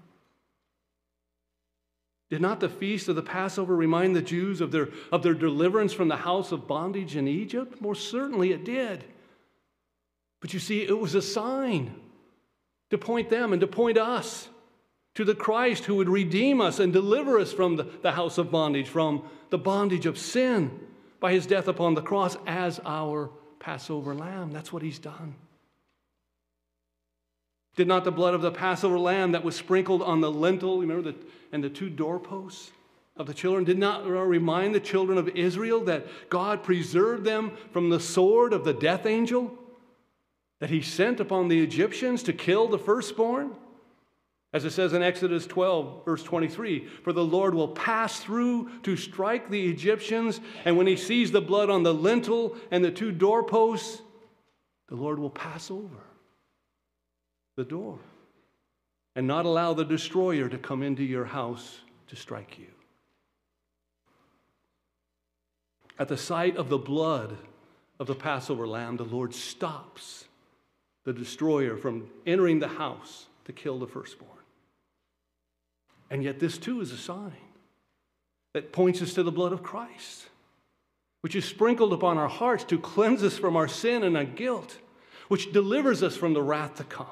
Did 2.31 2.41
not 2.41 2.61
the 2.61 2.71
feast 2.71 3.09
of 3.09 3.17
the 3.17 3.21
Passover 3.21 3.77
remind 3.77 4.17
the 4.17 4.23
Jews 4.23 4.63
of 4.63 4.73
their, 4.73 4.89
of 5.13 5.23
their 5.23 5.35
deliverance 5.35 5.93
from 5.93 6.09
the 6.09 6.17
house 6.17 6.51
of 6.51 6.67
bondage 6.67 7.15
in 7.15 7.29
Egypt? 7.29 7.79
More 7.83 7.95
certainly 7.95 8.53
it 8.53 8.65
did. 8.65 9.05
But 10.41 10.55
you 10.55 10.61
see, 10.61 10.81
it 10.81 10.99
was 10.99 11.15
a 11.15 11.21
sign 11.21 11.95
to 12.89 12.97
point 12.97 13.29
them 13.29 13.53
and 13.53 13.61
to 13.61 13.67
point 13.67 13.97
us 13.99 14.49
to 15.15 15.25
the 15.25 15.35
Christ 15.35 15.85
who 15.85 15.97
would 15.97 16.09
redeem 16.09 16.61
us 16.61 16.79
and 16.79 16.93
deliver 16.93 17.39
us 17.39 17.53
from 17.53 17.77
the, 17.77 18.13
house 18.13 18.39
of 18.39 18.51
bondage, 18.51 18.89
from 18.89 19.23
the 19.51 19.59
bondage 19.59 20.07
of 20.07 20.19
sin 20.19 20.81
by 21.21 21.33
his 21.33 21.47
death 21.47 21.69
upon 21.69 21.95
the 21.95 22.03
cross 22.03 22.37
as 22.47 22.81
our 22.85 23.31
Passover 23.59 24.15
lamb. 24.15 24.51
That's 24.53 24.73
what 24.73 24.83
he's 24.83 24.99
done. 24.99 25.35
Did 27.77 27.89
not 27.89 28.05
the 28.05 28.13
blood 28.13 28.35
of 28.35 28.43
the 28.43 28.51
Passover 28.51 28.99
lamb 28.99 29.33
that 29.33 29.45
was 29.45 29.57
sprinkled 29.57 30.03
on 30.03 30.21
the 30.21 30.31
lintel, 30.31 30.81
remember, 30.81 31.13
the, 31.13 31.19
and 31.53 31.63
the 31.63 31.71
two 31.71 31.89
doorposts 31.89 32.71
of 33.17 33.27
the 33.27 33.35
children, 33.35 33.65
did 33.65 33.79
not 33.79 34.07
remind 34.07 34.75
the 34.75 34.81
children 34.81 35.17
of 35.17 35.29
Israel 35.29 35.85
that 35.85 36.07
God 36.29 36.63
preserved 36.63 37.25
them 37.25 37.53
from 37.71 37.89
the 37.89 38.01
sword 38.01 38.53
of 38.53 38.65
the 38.65 38.75
death 38.75 39.07
angel 39.07 39.59
that 40.61 40.71
he 40.71 40.83
sent 40.83 41.21
upon 41.21 41.49
the 41.49 41.63
Egyptians 41.63 42.23
to 42.25 42.33
kill 42.33 42.69
the 42.69 42.79
firstborn? 42.79 43.53
As 44.53 44.67
it 44.67 44.73
says 44.73 44.93
in 44.93 45.03
Exodus 45.03 45.47
12, 45.47 46.05
verse 46.05 46.23
23, 46.23 46.87
for 47.03 47.13
the 47.13 47.25
Lord 47.25 47.55
will 47.55 47.69
pass 47.69 48.21
through 48.21 48.71
to 48.83 48.97
strike 48.97 49.49
the 49.49 49.71
Egyptians, 49.71 50.41
and 50.67 50.77
when 50.77 50.87
he 50.87 50.97
sees 50.97 51.31
the 51.31 51.41
blood 51.41 51.71
on 51.71 51.83
the 51.83 51.95
lintel 51.95 52.57
and 52.71 52.85
the 52.85 52.91
two 52.91 53.13
doorposts, 53.13 54.03
the 54.89 54.95
Lord 54.95 55.19
will 55.19 55.31
pass 55.31 55.71
over 55.71 55.97
the 57.57 57.65
door 57.65 57.99
and 59.17 59.27
not 59.27 59.47
allow 59.47 59.73
the 59.73 59.85
destroyer 59.85 60.49
to 60.49 60.59
come 60.59 60.83
into 60.83 61.03
your 61.03 61.25
house 61.25 61.81
to 62.09 62.17
strike 62.17 62.59
you. 62.59 62.67
At 65.99 66.09
the 66.09 66.17
sight 66.17 66.57
of 66.57 66.69
the 66.69 66.79
blood 66.79 67.39
of 67.99 68.07
the 68.07 68.15
Passover 68.15 68.67
lamb, 68.67 68.99
the 68.99 69.05
Lord 69.05 69.35
stops 69.35 70.25
the 71.05 71.13
destroyer 71.13 71.77
from 71.77 72.11
entering 72.27 72.59
the 72.59 72.69
house 72.69 73.27
to 73.45 73.53
kill 73.53 73.79
the 73.79 73.87
firstborn. 73.87 74.32
And 76.13 76.23
yet, 76.23 76.39
this 76.39 76.59
too 76.59 76.83
is 76.83 76.93
a 76.93 76.99
sign 76.99 77.33
that 78.53 78.71
points 78.71 79.01
us 79.01 79.15
to 79.15 79.23
the 79.23 79.33
blood 79.33 79.55
of 79.55 79.63
Christ, 79.63 80.27
which 81.23 81.35
is 81.35 81.47
sprinkled 81.47 81.95
upon 81.95 82.19
our 82.19 82.29
hearts 82.29 82.65
to 82.65 82.79
cleanse 82.79 83.25
us 83.25 83.39
from 83.39 83.57
our 83.57 83.67
sin 83.67 84.03
and 84.03 84.15
our 84.15 84.27
guilt, 84.27 84.77
which 85.29 85.55
delivers 85.55 86.03
us 86.03 86.15
from 86.15 86.35
the 86.35 86.43
wrath 86.43 86.75
to 86.75 86.85
come. 86.85 87.07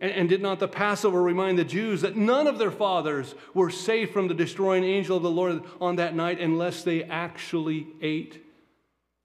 And, 0.00 0.28
did 0.28 0.42
not 0.42 0.58
the 0.58 0.66
Passover 0.66 1.22
remind 1.22 1.56
the 1.56 1.64
Jews 1.64 2.00
that 2.00 2.16
none 2.16 2.48
of 2.48 2.58
their 2.58 2.72
fathers 2.72 3.36
were 3.54 3.70
safe 3.70 4.10
from 4.10 4.26
the 4.26 4.34
destroying 4.34 4.82
angel 4.82 5.18
of 5.18 5.22
the 5.22 5.30
Lord 5.30 5.62
on 5.80 5.94
that 5.96 6.16
night 6.16 6.40
unless 6.40 6.82
they 6.82 7.04
actually 7.04 7.86
ate 8.00 8.44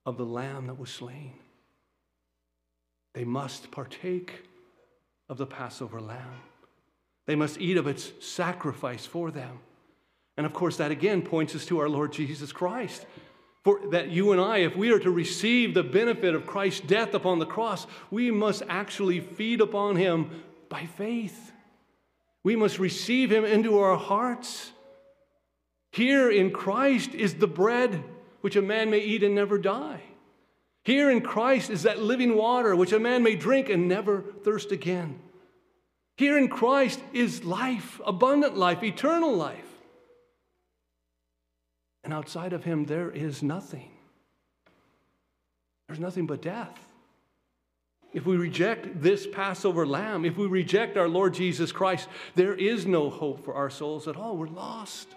of 0.06 0.18
the 0.18 0.26
lamb 0.26 0.68
that 0.68 0.78
was 0.78 0.92
slain? 0.92 1.34
They 3.16 3.26
must 3.26 3.72
partake 3.72 4.44
of 5.28 5.40
the 5.40 5.48
Passover 5.48 6.00
lamb. 6.00 6.42
They 7.28 7.36
must 7.36 7.60
eat 7.60 7.78
of 7.78 7.86
its 7.88 8.12
sacrifice 8.20 9.06
for 9.06 9.30
them. 9.30 9.60
And 10.38 10.46
of 10.46 10.54
course, 10.54 10.78
that 10.78 10.92
again 10.92 11.22
points 11.22 11.56
us 11.56 11.66
to 11.68 11.80
our 11.80 11.90
Lord 11.90 12.12
Jesus 12.14 12.52
Christ. 12.52 13.06
For 13.64 13.82
that 13.92 14.10
you 14.10 14.32
and 14.32 14.40
I, 14.40 14.60
if 14.60 14.76
we 14.76 14.92
are 14.92 15.00
to 15.00 15.12
receive 15.12 15.74
the 15.74 15.84
benefit 15.84 16.34
of 16.34 16.48
Christ's 16.48 16.80
death 16.82 17.14
upon 17.14 17.40
the 17.40 17.46
cross, 17.46 17.86
we 18.10 18.32
must 18.32 18.64
actually 18.70 19.20
feed 19.20 19.60
upon 19.60 19.98
him 19.98 20.44
by 20.70 20.86
faith. 20.86 21.52
We 22.44 22.56
must 22.56 22.80
receive 22.80 23.30
him 23.30 23.44
into 23.44 23.78
our 23.80 23.98
hearts. 23.98 24.72
Here 25.92 26.32
in 26.32 26.52
Christ 26.52 27.14
is 27.14 27.36
the 27.36 27.48
bread 27.48 28.04
which 28.40 28.56
a 28.56 28.62
man 28.62 28.90
may 28.90 29.00
eat 29.00 29.24
and 29.24 29.36
never 29.36 29.58
die. 29.58 30.02
Here 30.86 31.12
in 31.12 31.20
Christ 31.20 31.70
is 31.70 31.84
that 31.84 32.02
living 32.02 32.38
water 32.38 32.74
which 32.74 32.94
a 32.94 33.00
man 33.00 33.22
may 33.22 33.36
drink 33.36 33.68
and 33.68 33.90
never 33.90 34.24
thirst 34.44 34.72
again. 34.72 35.20
Here 36.18 36.38
in 36.38 36.50
Christ 36.50 37.00
is 37.14 37.44
life, 37.44 38.02
abundant 38.06 38.58
life, 38.58 38.84
eternal 38.84 39.36
life. 39.36 39.64
And 42.04 42.12
outside 42.12 42.54
of 42.54 42.64
him, 42.64 42.86
there 42.86 43.12
is 43.12 43.44
nothing. 43.44 43.92
There's 45.88 46.00
nothing 46.00 46.26
but 46.26 46.42
death. 46.42 46.80
If 48.14 48.26
we 48.26 48.36
reject 48.36 49.02
this 49.02 49.28
Passover 49.28 49.86
lamb, 49.86 50.26
if 50.26 50.38
we 50.38 50.48
reject 50.48 50.98
our 50.98 51.08
Lord 51.08 51.36
Jesus 51.36 51.72
Christ, 51.72 52.10
there 52.34 52.56
is 52.56 52.88
no 52.88 53.12
hope 53.12 53.46
for 53.46 53.54
our 53.54 53.70
souls 53.70 54.08
at 54.08 54.16
all. 54.16 54.38
We're 54.38 54.48
lost. 54.48 55.10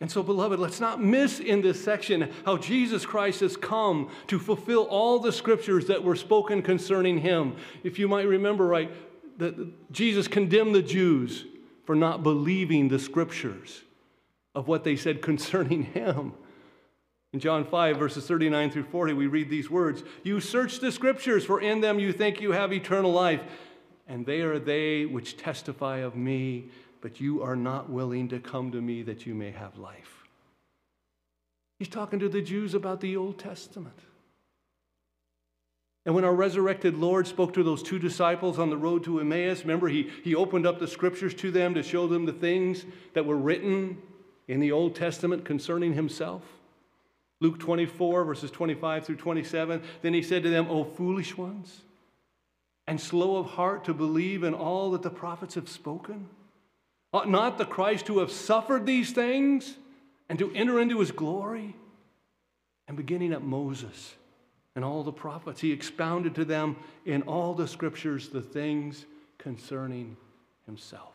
And 0.00 0.10
so, 0.10 0.22
beloved, 0.22 0.60
let's 0.60 0.80
not 0.80 1.02
miss 1.02 1.40
in 1.40 1.60
this 1.60 1.82
section 1.82 2.30
how 2.44 2.56
Jesus 2.56 3.04
Christ 3.04 3.40
has 3.40 3.56
come 3.56 4.10
to 4.28 4.38
fulfill 4.38 4.84
all 4.84 5.18
the 5.18 5.32
scriptures 5.32 5.86
that 5.86 6.04
were 6.04 6.14
spoken 6.14 6.62
concerning 6.62 7.18
him. 7.18 7.56
If 7.82 7.98
you 7.98 8.06
might 8.06 8.28
remember 8.28 8.66
right, 8.66 8.92
that 9.38 9.92
Jesus 9.92 10.28
condemned 10.28 10.74
the 10.74 10.82
Jews 10.82 11.44
for 11.84 11.96
not 11.96 12.22
believing 12.22 12.88
the 12.88 12.98
scriptures 12.98 13.82
of 14.54 14.68
what 14.68 14.84
they 14.84 14.94
said 14.94 15.22
concerning 15.22 15.84
him. 15.84 16.32
In 17.32 17.40
John 17.40 17.64
5, 17.64 17.98
verses 17.98 18.26
39 18.26 18.70
through 18.70 18.84
40, 18.84 19.12
we 19.12 19.26
read 19.26 19.50
these 19.50 19.68
words 19.68 20.02
You 20.22 20.40
search 20.40 20.80
the 20.80 20.92
scriptures, 20.92 21.44
for 21.44 21.60
in 21.60 21.80
them 21.80 21.98
you 21.98 22.12
think 22.12 22.40
you 22.40 22.52
have 22.52 22.72
eternal 22.72 23.12
life, 23.12 23.42
and 24.06 24.24
they 24.24 24.40
are 24.40 24.58
they 24.58 25.04
which 25.06 25.36
testify 25.36 25.98
of 25.98 26.16
me, 26.16 26.70
but 27.00 27.20
you 27.20 27.42
are 27.42 27.56
not 27.56 27.90
willing 27.90 28.28
to 28.28 28.40
come 28.40 28.70
to 28.72 28.80
me 28.80 29.02
that 29.02 29.26
you 29.26 29.34
may 29.34 29.50
have 29.50 29.78
life. 29.78 30.26
He's 31.78 31.88
talking 31.88 32.18
to 32.18 32.28
the 32.28 32.42
Jews 32.42 32.74
about 32.74 33.00
the 33.00 33.16
Old 33.16 33.38
Testament. 33.38 33.98
And 36.04 36.14
when 36.14 36.24
our 36.24 36.34
resurrected 36.34 36.96
Lord 36.96 37.26
spoke 37.26 37.52
to 37.54 37.62
those 37.62 37.82
two 37.82 37.98
disciples 37.98 38.58
on 38.58 38.70
the 38.70 38.76
road 38.76 39.04
to 39.04 39.20
Emmaus, 39.20 39.60
remember, 39.60 39.88
he, 39.88 40.10
he 40.24 40.34
opened 40.34 40.66
up 40.66 40.78
the 40.78 40.88
scriptures 40.88 41.34
to 41.34 41.50
them 41.50 41.74
to 41.74 41.82
show 41.82 42.06
them 42.06 42.24
the 42.24 42.32
things 42.32 42.86
that 43.12 43.26
were 43.26 43.36
written 43.36 43.98
in 44.48 44.58
the 44.58 44.72
Old 44.72 44.94
Testament 44.94 45.44
concerning 45.44 45.92
himself. 45.92 46.42
Luke 47.40 47.58
24, 47.58 48.24
verses 48.24 48.50
25 48.50 49.04
through 49.04 49.16
27. 49.16 49.82
Then 50.02 50.14
he 50.14 50.22
said 50.22 50.42
to 50.42 50.50
them, 50.50 50.66
O 50.70 50.82
foolish 50.82 51.36
ones, 51.36 51.82
and 52.86 53.00
slow 53.00 53.36
of 53.36 53.46
heart 53.46 53.84
to 53.84 53.94
believe 53.94 54.42
in 54.42 54.54
all 54.54 54.90
that 54.92 55.02
the 55.02 55.10
prophets 55.10 55.54
have 55.54 55.68
spoken. 55.68 56.26
Ought 57.12 57.30
not 57.30 57.58
the 57.58 57.64
Christ 57.64 58.06
to 58.06 58.18
have 58.18 58.30
suffered 58.30 58.84
these 58.84 59.12
things 59.12 59.76
and 60.28 60.38
to 60.38 60.52
enter 60.54 60.80
into 60.80 61.00
his 61.00 61.10
glory? 61.10 61.74
And 62.86 62.96
beginning 62.96 63.32
at 63.32 63.42
Moses 63.42 64.14
and 64.74 64.84
all 64.84 65.02
the 65.02 65.12
prophets, 65.12 65.60
he 65.60 65.72
expounded 65.72 66.34
to 66.34 66.44
them 66.44 66.76
in 67.04 67.22
all 67.22 67.54
the 67.54 67.68
scriptures 67.68 68.28
the 68.28 68.42
things 68.42 69.06
concerning 69.38 70.16
himself. 70.66 71.14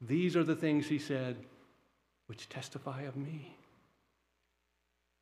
These 0.00 0.36
are 0.36 0.44
the 0.44 0.56
things, 0.56 0.88
he 0.88 0.98
said, 0.98 1.36
which 2.26 2.48
testify 2.48 3.02
of 3.02 3.16
me. 3.16 3.56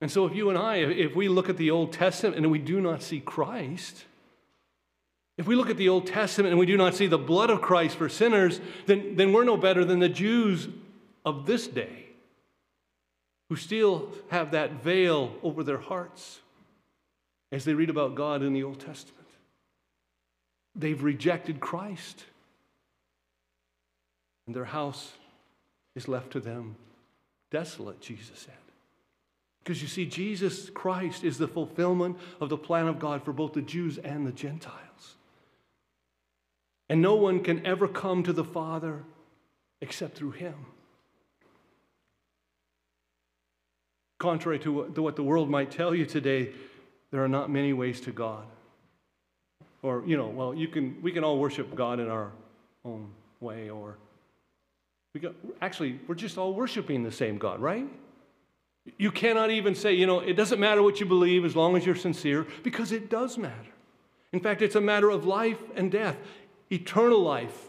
And 0.01 0.11
so, 0.11 0.27
if 0.27 0.35
you 0.35 0.49
and 0.49 0.59
I, 0.59 0.77
if 0.77 1.16
we 1.16 1.29
look 1.29 1.49
at 1.49 1.57
the 1.57 1.71
Old 1.71 1.92
Testament 1.92 2.37
and 2.37 2.51
we 2.51 2.59
do 2.59 2.81
not 2.81 3.03
see 3.03 3.18
Christ, 3.18 4.05
if 5.38 5.46
we 5.46 5.55
look 5.55 5.70
at 5.70 5.77
the 5.77 5.88
Old 5.88 6.07
Testament 6.07 6.51
and 6.51 6.59
we 6.59 6.66
do 6.66 6.77
not 6.77 6.96
see 6.96 7.07
the 7.07 7.16
blood 7.16 7.48
of 7.48 7.62
Christ 7.62 7.96
for 7.96 8.09
sinners, 8.09 8.61
then, 8.87 9.14
then 9.14 9.33
we're 9.33 9.44
no 9.44 9.57
better 9.57 9.85
than 9.85 10.01
the 10.01 10.09
Jews 10.09 10.68
of 11.24 11.46
this 11.46 11.68
day 11.68 12.07
who 13.48 13.57
still 13.57 14.11
have 14.29 14.51
that 14.51 14.83
veil 14.83 15.33
over 15.44 15.62
their 15.62 15.79
hearts 15.79 16.40
as 17.53 17.64
they 17.64 17.72
read 17.72 17.88
about 17.88 18.16
God 18.16 18.42
in 18.42 18.53
the 18.53 18.64
Old 18.64 18.81
Testament. 18.81 19.14
They've 20.74 21.03
rejected 21.03 21.61
Christ, 21.61 22.24
and 24.46 24.55
their 24.55 24.66
house 24.66 25.12
is 25.94 26.09
left 26.09 26.33
to 26.33 26.40
them 26.40 26.77
desolate, 27.51 28.01
Jesus 28.01 28.40
said. 28.40 28.55
Because 29.62 29.81
you 29.83 29.88
see, 29.88 30.05
Jesus 30.05 30.68
Christ 30.70 31.24
is 31.24 31.38
the 31.38 31.48
fulfillment 31.48 32.18
of 32.40 32.48
the 32.48 32.57
plan 32.57 32.88
of 32.88 32.98
God 32.98 33.24
for 33.24 33.33
both 33.33 33.53
the 33.53 33.62
Jews 33.62 33.98
and 33.98 34.27
the 34.27 34.33
Gentiles. 34.33 35.16
And 36.88 37.03
no 37.03 37.14
one 37.16 37.42
can 37.42 37.66
ever 37.66 37.87
come 37.87 38.22
to 38.22 38.33
the 38.33 38.44
Father 38.44 39.05
except 39.81 40.16
through 40.16 40.33
him. 40.33 40.55
Contrary 44.18 44.59
to 44.61 44.72
what, 44.72 45.16
the 45.16 45.22
world 45.22 45.48
might 45.48 45.70
tell 45.70 45.94
you 45.94 46.05
today, 46.05 46.51
there 47.11 47.22
are 47.22 47.29
not 47.29 47.51
many 47.51 47.72
ways 47.72 48.01
to 48.01 48.11
God. 48.11 48.44
Or, 49.83 50.03
you 50.05 50.16
know, 50.16 50.27
well, 50.27 50.55
you 50.55 50.66
can, 50.66 51.01
we 51.03 51.12
can 51.12 51.22
all 51.22 51.38
worship 51.38 51.74
God 51.74 52.01
in 52.01 52.09
our 52.09 52.33
own 52.85 53.11
way, 53.40 53.70
or 53.70 53.96
we 55.14 55.20
got, 55.20 55.35
actually, 55.62 56.01
we're 56.09 56.16
just 56.16 56.37
all 56.37 56.53
worshiping 56.53 57.05
the 57.05 57.12
same 57.12 57.38
God, 57.38 57.61
right? 57.61 57.87
You 58.96 59.12
cannot 59.12 59.51
even 59.51 59.74
say, 59.74 59.94
you 59.94 60.07
know, 60.07 60.18
it 60.18 60.35
doesn't 60.35 60.59
matter 60.59 60.83
what 60.83 60.98
you 60.98 61.07
believe 61.07 61.44
as 61.44 61.55
long 61.55 61.77
as 61.77 61.87
you're 61.87 61.94
sincere, 61.94 62.46
because 62.64 62.90
it 62.90 63.09
does 63.09 63.38
matter. 63.38 63.55
In 64.33 64.40
fact, 64.40 64.62
it's 64.62 64.74
a 64.74 64.81
matter 64.81 65.11
of 65.11 65.27
life 65.27 65.62
and 65.77 65.92
death, 65.92 66.16
eternal 66.70 67.20
life 67.20 67.68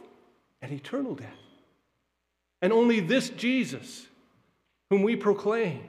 and 0.61 0.71
eternal 0.71 1.15
death. 1.15 1.27
And 2.61 2.73
only 2.73 2.99
this 2.99 3.29
Jesus, 3.29 4.07
whom 4.89 5.03
we 5.03 5.15
proclaim, 5.15 5.83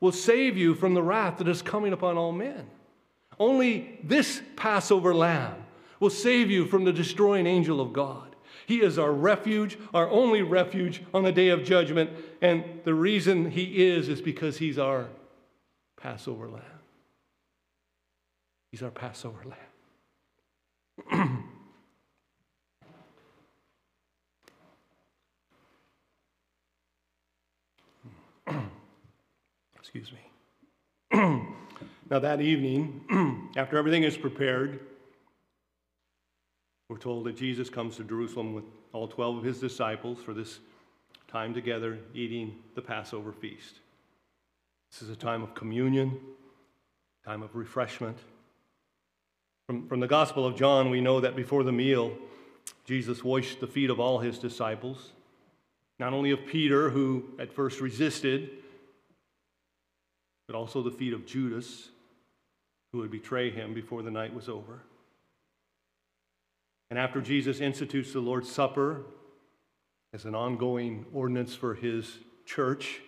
will 0.00 0.12
save 0.12 0.56
you 0.56 0.74
from 0.74 0.94
the 0.94 1.02
wrath 1.02 1.38
that 1.38 1.48
is 1.48 1.62
coming 1.62 1.92
upon 1.92 2.16
all 2.16 2.32
men. 2.32 2.68
Only 3.38 3.98
this 4.02 4.42
Passover 4.56 5.14
lamb 5.14 5.54
will 6.00 6.10
save 6.10 6.50
you 6.50 6.66
from 6.66 6.84
the 6.84 6.92
destroying 6.92 7.46
angel 7.46 7.80
of 7.80 7.92
God. 7.92 8.34
He 8.66 8.82
is 8.82 8.98
our 8.98 9.12
refuge, 9.12 9.78
our 9.94 10.08
only 10.10 10.42
refuge 10.42 11.02
on 11.14 11.22
the 11.22 11.32
day 11.32 11.48
of 11.48 11.64
judgment. 11.64 12.10
And 12.42 12.64
the 12.84 12.94
reason 12.94 13.50
he 13.50 13.86
is, 13.86 14.08
is 14.08 14.20
because 14.20 14.58
he's 14.58 14.78
our 14.78 15.06
Passover 15.96 16.48
lamb. 16.48 16.62
He's 18.72 18.82
our 18.82 18.90
Passover 18.90 19.44
lamb. 21.08 21.44
Excuse 29.86 30.10
me. 31.12 31.46
now, 32.10 32.18
that 32.18 32.40
evening, 32.40 33.52
after 33.56 33.78
everything 33.78 34.02
is 34.02 34.16
prepared, 34.16 34.80
we're 36.88 36.98
told 36.98 37.24
that 37.26 37.36
Jesus 37.36 37.70
comes 37.70 37.94
to 37.96 38.02
Jerusalem 38.02 38.52
with 38.52 38.64
all 38.92 39.06
12 39.06 39.38
of 39.38 39.44
his 39.44 39.60
disciples 39.60 40.18
for 40.18 40.34
this 40.34 40.58
time 41.28 41.54
together 41.54 42.00
eating 42.14 42.56
the 42.74 42.82
Passover 42.82 43.30
feast. 43.30 43.76
This 44.90 45.02
is 45.02 45.10
a 45.10 45.14
time 45.14 45.44
of 45.44 45.54
communion, 45.54 46.18
time 47.24 47.44
of 47.44 47.54
refreshment. 47.54 48.18
From, 49.68 49.86
from 49.86 50.00
the 50.00 50.08
Gospel 50.08 50.44
of 50.44 50.56
John, 50.56 50.90
we 50.90 51.00
know 51.00 51.20
that 51.20 51.36
before 51.36 51.62
the 51.62 51.70
meal, 51.70 52.12
Jesus 52.86 53.22
washed 53.22 53.60
the 53.60 53.68
feet 53.68 53.90
of 53.90 54.00
all 54.00 54.18
his 54.18 54.40
disciples, 54.40 55.12
not 56.00 56.12
only 56.12 56.32
of 56.32 56.44
Peter, 56.44 56.90
who 56.90 57.26
at 57.38 57.52
first 57.52 57.80
resisted, 57.80 58.50
but 60.46 60.56
also 60.56 60.82
the 60.82 60.90
feet 60.90 61.12
of 61.12 61.26
Judas, 61.26 61.90
who 62.92 62.98
would 62.98 63.10
betray 63.10 63.50
him 63.50 63.74
before 63.74 64.02
the 64.02 64.10
night 64.10 64.34
was 64.34 64.48
over. 64.48 64.82
And 66.90 66.98
after 66.98 67.20
Jesus 67.20 67.60
institutes 67.60 68.12
the 68.12 68.20
Lord's 68.20 68.50
Supper 68.50 69.02
as 70.12 70.24
an 70.24 70.34
ongoing 70.34 71.04
ordinance 71.12 71.54
for 71.54 71.74
his 71.74 72.18
church, 72.44 73.00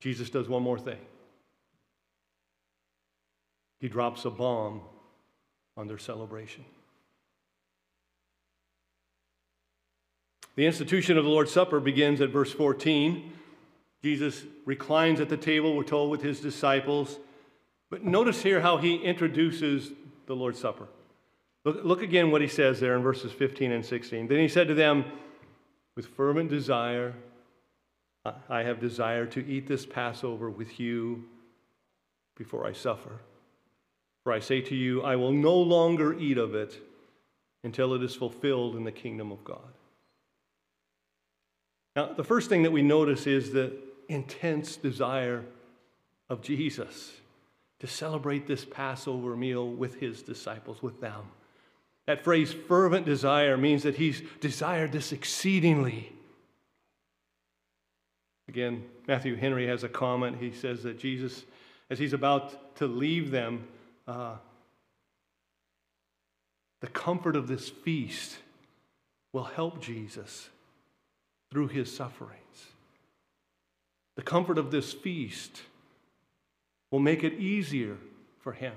Jesus 0.00 0.30
does 0.30 0.48
one 0.48 0.62
more 0.62 0.78
thing. 0.78 0.98
He 3.78 3.88
drops 3.88 4.24
a 4.24 4.30
bomb 4.30 4.80
on 5.76 5.86
their 5.86 5.98
celebration. 5.98 6.64
The 10.56 10.64
institution 10.64 11.18
of 11.18 11.24
the 11.24 11.30
Lord's 11.30 11.52
Supper 11.52 11.80
begins 11.80 12.22
at 12.22 12.30
verse 12.30 12.50
14. 12.50 13.32
Jesus 14.02 14.44
reclines 14.64 15.20
at 15.20 15.28
the 15.28 15.36
table, 15.36 15.76
we're 15.76 15.82
told, 15.82 16.10
with 16.10 16.22
his 16.22 16.40
disciples. 16.40 17.18
But 17.90 18.04
notice 18.04 18.42
here 18.42 18.60
how 18.60 18.76
he 18.76 18.96
introduces 18.96 19.92
the 20.26 20.34
Lord's 20.36 20.58
Supper. 20.58 20.88
Look, 21.64 21.84
look 21.84 22.02
again 22.02 22.30
what 22.30 22.40
he 22.40 22.48
says 22.48 22.78
there 22.78 22.96
in 22.96 23.02
verses 23.02 23.32
15 23.32 23.72
and 23.72 23.84
16. 23.84 24.28
Then 24.28 24.38
he 24.38 24.48
said 24.48 24.68
to 24.68 24.74
them, 24.74 25.04
With 25.96 26.06
fervent 26.06 26.50
desire, 26.50 27.14
I 28.48 28.62
have 28.62 28.80
desired 28.80 29.30
to 29.32 29.46
eat 29.46 29.66
this 29.66 29.86
Passover 29.86 30.50
with 30.50 30.80
you 30.80 31.24
before 32.36 32.66
I 32.66 32.72
suffer. 32.72 33.20
For 34.24 34.32
I 34.32 34.40
say 34.40 34.60
to 34.62 34.74
you, 34.74 35.02
I 35.02 35.16
will 35.16 35.32
no 35.32 35.54
longer 35.54 36.18
eat 36.18 36.38
of 36.38 36.54
it 36.54 36.80
until 37.62 37.94
it 37.94 38.02
is 38.02 38.14
fulfilled 38.14 38.76
in 38.76 38.84
the 38.84 38.92
kingdom 38.92 39.30
of 39.30 39.44
God. 39.44 39.72
Now, 41.96 42.12
the 42.12 42.22
first 42.22 42.50
thing 42.50 42.62
that 42.64 42.72
we 42.72 42.82
notice 42.82 43.26
is 43.26 43.50
the 43.50 43.72
intense 44.08 44.76
desire 44.76 45.42
of 46.28 46.42
Jesus 46.42 47.12
to 47.80 47.86
celebrate 47.86 48.46
this 48.46 48.66
Passover 48.66 49.34
meal 49.34 49.66
with 49.66 49.98
his 49.98 50.22
disciples, 50.22 50.82
with 50.82 51.00
them. 51.00 51.22
That 52.06 52.22
phrase, 52.22 52.52
fervent 52.52 53.06
desire, 53.06 53.56
means 53.56 53.82
that 53.82 53.96
he's 53.96 54.22
desired 54.40 54.92
this 54.92 55.10
exceedingly. 55.10 56.12
Again, 58.48 58.84
Matthew 59.08 59.34
Henry 59.34 59.66
has 59.66 59.82
a 59.82 59.88
comment. 59.88 60.36
He 60.38 60.52
says 60.52 60.82
that 60.82 60.98
Jesus, 60.98 61.44
as 61.90 61.98
he's 61.98 62.12
about 62.12 62.76
to 62.76 62.86
leave 62.86 63.30
them, 63.30 63.66
uh, 64.06 64.36
the 66.80 66.86
comfort 66.88 67.36
of 67.36 67.48
this 67.48 67.70
feast 67.70 68.36
will 69.32 69.44
help 69.44 69.80
Jesus 69.80 70.50
through 71.50 71.68
his 71.68 71.94
sufferings. 71.94 72.66
The 74.16 74.22
comfort 74.22 74.58
of 74.58 74.70
this 74.70 74.92
feast 74.92 75.62
will 76.90 77.00
make 77.00 77.22
it 77.22 77.34
easier 77.34 77.96
for 78.40 78.52
him. 78.52 78.74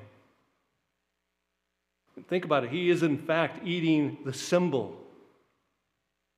Think 2.27 2.43
about 2.43 2.65
it. 2.65 2.71
He 2.71 2.89
is, 2.89 3.01
in 3.01 3.17
fact, 3.17 3.65
eating 3.65 4.17
the 4.25 4.33
symbol 4.33 4.97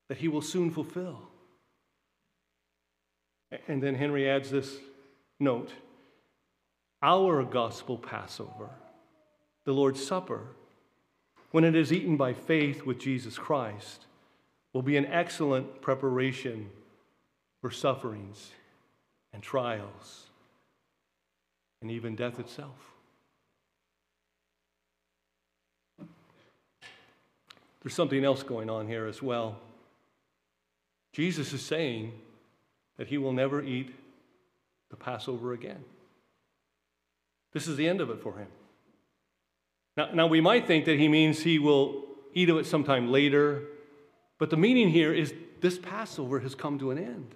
that 0.09 0.19
he 0.19 0.27
will 0.27 0.41
soon 0.41 0.69
fulfill. 0.69 1.19
And 3.67 3.81
then 3.81 3.95
Henry 3.95 4.29
adds 4.29 4.51
this 4.51 4.77
note 5.39 5.71
Our 7.01 7.43
gospel 7.43 7.97
Passover, 7.97 8.69
the 9.65 9.73
Lord's 9.73 10.05
Supper, 10.05 10.41
when 11.51 11.63
it 11.63 11.75
is 11.75 11.91
eaten 11.91 12.15
by 12.15 12.33
faith 12.33 12.85
with 12.85 12.99
Jesus 12.99 13.37
Christ, 13.37 14.05
will 14.73 14.81
be 14.81 14.97
an 14.97 15.05
excellent 15.05 15.81
preparation 15.81 16.69
for 17.61 17.71
sufferings 17.71 18.51
and 19.33 19.43
trials 19.43 20.27
and 21.81 21.91
even 21.91 22.15
death 22.15 22.39
itself. 22.39 22.91
There's 27.81 27.95
something 27.95 28.23
else 28.23 28.43
going 28.43 28.69
on 28.69 28.87
here 28.87 29.07
as 29.07 29.21
well. 29.21 29.57
Jesus 31.13 31.51
is 31.51 31.61
saying 31.61 32.13
that 32.97 33.07
he 33.07 33.17
will 33.17 33.33
never 33.33 33.61
eat 33.61 33.93
the 34.89 34.95
Passover 34.95 35.53
again. 35.53 35.83
This 37.53 37.67
is 37.67 37.75
the 37.75 37.87
end 37.87 37.99
of 37.99 38.09
it 38.09 38.21
for 38.21 38.37
him. 38.37 38.47
Now, 39.97 40.11
now, 40.13 40.27
we 40.27 40.39
might 40.39 40.67
think 40.67 40.85
that 40.85 40.97
he 40.97 41.09
means 41.09 41.41
he 41.41 41.59
will 41.59 42.05
eat 42.33 42.49
of 42.49 42.57
it 42.57 42.65
sometime 42.65 43.11
later, 43.11 43.63
but 44.41 44.49
the 44.49 44.57
meaning 44.57 44.89
here 44.89 45.13
is 45.13 45.35
this 45.59 45.77
Passover 45.77 46.39
has 46.39 46.55
come 46.55 46.79
to 46.79 46.89
an 46.89 46.97
end. 46.97 47.35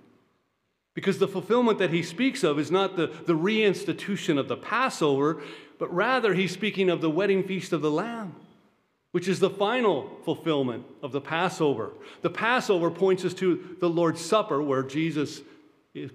Because 0.96 1.20
the 1.20 1.28
fulfillment 1.28 1.78
that 1.78 1.92
he 1.92 2.02
speaks 2.02 2.44
of 2.44 2.58
is 2.58 2.72
not 2.72 2.96
the, 2.96 3.06
the 3.28 3.36
reinstitution 3.36 4.40
of 4.40 4.48
the 4.48 4.58
Passover, 4.58 5.44
but 5.78 5.94
rather 5.94 6.34
he's 6.34 6.52
speaking 6.52 6.90
of 6.90 7.02
the 7.02 7.10
wedding 7.12 7.44
feast 7.44 7.74
of 7.74 7.84
the 7.84 7.92
Lamb 7.92 8.34
which 9.12 9.30
is 9.30 9.40
the 9.40 9.50
final 9.50 10.10
fulfillment 10.26 10.84
of 11.02 11.14
the 11.14 11.22
Passover. 11.22 11.92
The 12.22 12.30
Passover 12.30 12.92
points 12.92 13.24
us 13.24 13.34
to 13.36 13.78
the 13.80 13.90
Lord's 13.90 14.20
Supper, 14.20 14.62
where 14.62 14.84
Jesus 14.84 15.42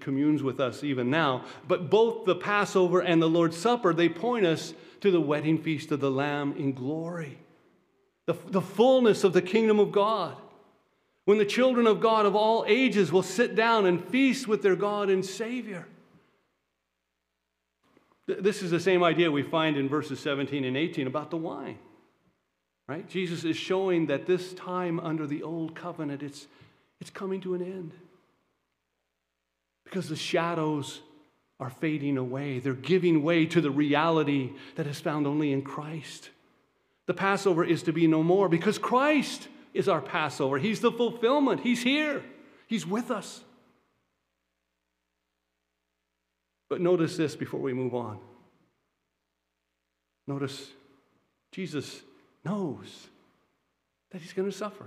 communes 0.00 0.42
with 0.42 0.60
us 0.60 0.84
even 0.84 1.08
now. 1.08 1.46
But 1.66 1.88
both 1.88 2.26
the 2.26 2.34
Passover 2.34 3.00
and 3.00 3.22
the 3.22 3.26
Lord's 3.26 3.56
Supper, 3.56 3.94
they 3.94 4.10
point 4.10 4.44
us 4.44 4.74
to 5.00 5.10
the 5.10 5.20
wedding 5.20 5.62
feast 5.62 5.92
of 5.92 6.00
the 6.00 6.10
Lamb 6.10 6.54
in 6.58 6.74
glory, 6.74 7.38
the, 8.26 8.34
the 8.48 8.60
fullness 8.60 9.24
of 9.24 9.32
the 9.32 9.40
kingdom 9.40 9.80
of 9.80 9.92
God. 9.92 10.36
When 11.30 11.38
the 11.38 11.44
children 11.44 11.86
of 11.86 12.00
God 12.00 12.26
of 12.26 12.34
all 12.34 12.64
ages 12.66 13.12
will 13.12 13.22
sit 13.22 13.54
down 13.54 13.86
and 13.86 14.04
feast 14.04 14.48
with 14.48 14.62
their 14.62 14.74
God 14.74 15.08
and 15.08 15.24
Savior. 15.24 15.86
This 18.26 18.62
is 18.62 18.72
the 18.72 18.80
same 18.80 19.04
idea 19.04 19.30
we 19.30 19.44
find 19.44 19.76
in 19.76 19.88
verses 19.88 20.18
17 20.18 20.64
and 20.64 20.76
18 20.76 21.06
about 21.06 21.30
the 21.30 21.36
wine. 21.36 21.78
Right? 22.88 23.08
Jesus 23.08 23.44
is 23.44 23.56
showing 23.56 24.06
that 24.06 24.26
this 24.26 24.52
time 24.54 24.98
under 24.98 25.24
the 25.24 25.44
old 25.44 25.76
covenant, 25.76 26.24
it's, 26.24 26.48
it's 27.00 27.10
coming 27.10 27.40
to 27.42 27.54
an 27.54 27.62
end. 27.62 27.92
Because 29.84 30.08
the 30.08 30.16
shadows 30.16 31.00
are 31.60 31.70
fading 31.70 32.18
away. 32.18 32.58
They're 32.58 32.74
giving 32.74 33.22
way 33.22 33.46
to 33.46 33.60
the 33.60 33.70
reality 33.70 34.50
that 34.74 34.88
is 34.88 34.98
found 34.98 35.28
only 35.28 35.52
in 35.52 35.62
Christ. 35.62 36.30
The 37.06 37.14
Passover 37.14 37.62
is 37.62 37.84
to 37.84 37.92
be 37.92 38.08
no 38.08 38.24
more 38.24 38.48
because 38.48 38.78
Christ 38.78 39.46
is 39.72 39.88
our 39.88 40.00
Passover. 40.00 40.58
He's 40.58 40.80
the 40.80 40.92
fulfillment. 40.92 41.60
He's 41.60 41.82
here, 41.82 42.22
He's 42.66 42.86
with 42.86 43.10
us. 43.10 43.42
But 46.68 46.80
notice 46.80 47.16
this 47.16 47.34
before 47.34 47.58
we 47.58 47.72
move 47.72 47.96
on. 47.96 48.20
Notice 50.28 50.68
Jesus 51.50 52.00
knows 52.44 53.08
that 54.12 54.20
he's 54.20 54.32
going 54.32 54.48
to 54.48 54.56
suffer. 54.56 54.86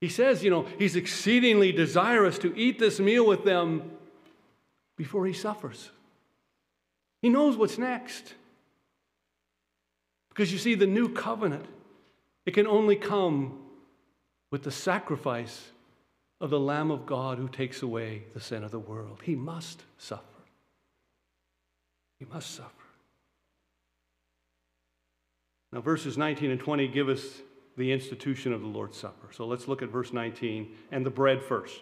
He 0.00 0.08
says, 0.08 0.42
you 0.42 0.50
know, 0.50 0.66
he's 0.78 0.96
exceedingly 0.96 1.70
desirous 1.70 2.38
to 2.38 2.56
eat 2.56 2.80
this 2.80 2.98
meal 2.98 3.24
with 3.24 3.44
them 3.44 3.92
before 4.96 5.26
he 5.26 5.32
suffers. 5.32 5.90
He 7.22 7.28
knows 7.28 7.56
what's 7.56 7.78
next. 7.78 8.34
Because 10.28 10.52
you 10.52 10.58
see, 10.58 10.74
the 10.74 10.86
new 10.86 11.08
covenant, 11.08 11.64
it 12.46 12.54
can 12.54 12.66
only 12.66 12.96
come 12.96 13.58
with 14.50 14.62
the 14.62 14.70
sacrifice 14.70 15.70
of 16.40 16.50
the 16.50 16.60
Lamb 16.60 16.90
of 16.90 17.04
God 17.04 17.38
who 17.38 17.48
takes 17.48 17.82
away 17.82 18.22
the 18.32 18.40
sin 18.40 18.62
of 18.62 18.70
the 18.70 18.78
world. 18.78 19.20
He 19.24 19.34
must 19.34 19.82
suffer. 19.98 20.22
He 22.18 22.24
must 22.24 22.54
suffer. 22.54 22.70
Now, 25.72 25.80
verses 25.80 26.16
19 26.16 26.50
and 26.52 26.60
20 26.60 26.88
give 26.88 27.08
us 27.08 27.22
the 27.76 27.92
institution 27.92 28.52
of 28.52 28.60
the 28.60 28.66
Lord's 28.66 28.96
Supper. 28.96 29.28
So 29.32 29.46
let's 29.46 29.68
look 29.68 29.82
at 29.82 29.90
verse 29.90 30.12
19 30.12 30.74
and 30.92 31.04
the 31.04 31.10
bread 31.10 31.42
first. 31.42 31.80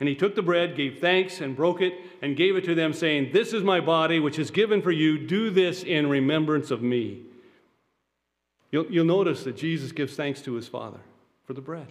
And 0.00 0.08
he 0.08 0.14
took 0.14 0.34
the 0.34 0.42
bread, 0.42 0.76
gave 0.76 0.98
thanks, 0.98 1.40
and 1.40 1.56
broke 1.56 1.80
it, 1.80 1.94
and 2.20 2.36
gave 2.36 2.56
it 2.56 2.64
to 2.64 2.74
them, 2.74 2.92
saying, 2.92 3.30
This 3.32 3.52
is 3.52 3.62
my 3.62 3.80
body, 3.80 4.20
which 4.20 4.38
is 4.38 4.50
given 4.50 4.82
for 4.82 4.90
you. 4.90 5.18
Do 5.18 5.50
this 5.50 5.84
in 5.84 6.08
remembrance 6.08 6.70
of 6.70 6.82
me. 6.82 7.22
You'll, 8.70 8.86
you'll 8.86 9.04
notice 9.04 9.44
that 9.44 9.56
Jesus 9.56 9.92
gives 9.92 10.16
thanks 10.16 10.40
to 10.42 10.54
his 10.54 10.68
Father 10.68 11.00
for 11.44 11.52
the 11.52 11.60
bread. 11.60 11.86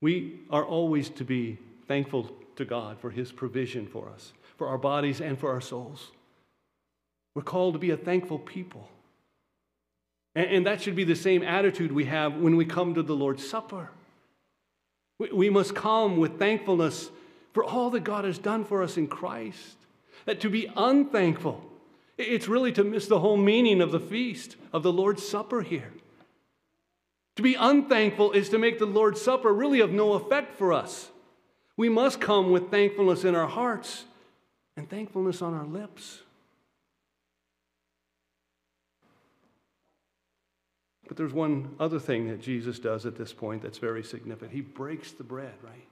We 0.00 0.40
are 0.50 0.64
always 0.64 1.08
to 1.10 1.24
be 1.24 1.58
thankful 1.88 2.30
to 2.56 2.64
God 2.64 2.98
for 2.98 3.10
his 3.10 3.32
provision 3.32 3.86
for 3.86 4.08
us, 4.08 4.32
for 4.56 4.68
our 4.68 4.78
bodies 4.78 5.20
and 5.20 5.38
for 5.38 5.50
our 5.50 5.60
souls. 5.60 6.10
We're 7.34 7.42
called 7.42 7.74
to 7.74 7.78
be 7.78 7.90
a 7.90 7.96
thankful 7.96 8.38
people. 8.38 8.88
And, 10.34 10.46
and 10.50 10.66
that 10.66 10.80
should 10.80 10.96
be 10.96 11.04
the 11.04 11.16
same 11.16 11.42
attitude 11.42 11.92
we 11.92 12.04
have 12.06 12.36
when 12.36 12.56
we 12.56 12.64
come 12.64 12.94
to 12.94 13.02
the 13.02 13.16
Lord's 13.16 13.46
Supper. 13.46 13.90
We, 15.18 15.30
we 15.32 15.50
must 15.50 15.74
come 15.74 16.16
with 16.18 16.38
thankfulness 16.38 17.10
for 17.52 17.64
all 17.64 17.90
that 17.90 18.04
God 18.04 18.24
has 18.24 18.38
done 18.38 18.64
for 18.64 18.82
us 18.82 18.96
in 18.96 19.08
Christ. 19.08 19.76
That 20.24 20.40
to 20.40 20.50
be 20.50 20.70
unthankful, 20.76 21.62
it's 22.18 22.48
really 22.48 22.72
to 22.72 22.84
miss 22.84 23.06
the 23.06 23.20
whole 23.20 23.36
meaning 23.36 23.80
of 23.80 23.92
the 23.92 24.00
feast, 24.00 24.56
of 24.72 24.82
the 24.82 24.92
Lord's 24.92 25.26
Supper 25.26 25.62
here. 25.62 25.92
To 27.36 27.42
be 27.42 27.54
unthankful 27.54 28.32
is 28.32 28.48
to 28.48 28.58
make 28.58 28.78
the 28.78 28.86
Lord's 28.86 29.20
Supper 29.20 29.52
really 29.52 29.80
of 29.80 29.92
no 29.92 30.14
effect 30.14 30.56
for 30.56 30.72
us. 30.72 31.10
We 31.76 31.90
must 31.90 32.20
come 32.20 32.50
with 32.50 32.70
thankfulness 32.70 33.24
in 33.24 33.34
our 33.34 33.46
hearts 33.46 34.04
and 34.76 34.88
thankfulness 34.88 35.42
on 35.42 35.52
our 35.52 35.66
lips. 35.66 36.22
But 41.06 41.16
there's 41.16 41.32
one 41.32 41.76
other 41.78 41.98
thing 41.98 42.28
that 42.28 42.40
Jesus 42.40 42.78
does 42.78 43.06
at 43.06 43.16
this 43.16 43.32
point 43.32 43.62
that's 43.62 43.78
very 43.78 44.02
significant. 44.02 44.52
He 44.52 44.62
breaks 44.62 45.12
the 45.12 45.22
bread, 45.22 45.54
right? 45.62 45.86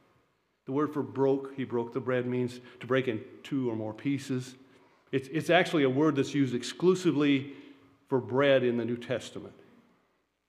The 0.66 0.72
word 0.72 0.92
for 0.92 1.02
broke, 1.02 1.54
he 1.54 1.64
broke 1.64 1.92
the 1.92 2.00
bread, 2.00 2.26
means 2.26 2.60
to 2.80 2.86
break 2.86 3.06
in 3.06 3.22
two 3.42 3.70
or 3.70 3.76
more 3.76 3.92
pieces. 3.92 4.54
It's, 5.14 5.28
it's 5.28 5.48
actually 5.48 5.84
a 5.84 5.90
word 5.90 6.16
that's 6.16 6.34
used 6.34 6.56
exclusively 6.56 7.52
for 8.08 8.18
bread 8.18 8.64
in 8.64 8.76
the 8.76 8.84
New 8.84 8.96
Testament. 8.96 9.54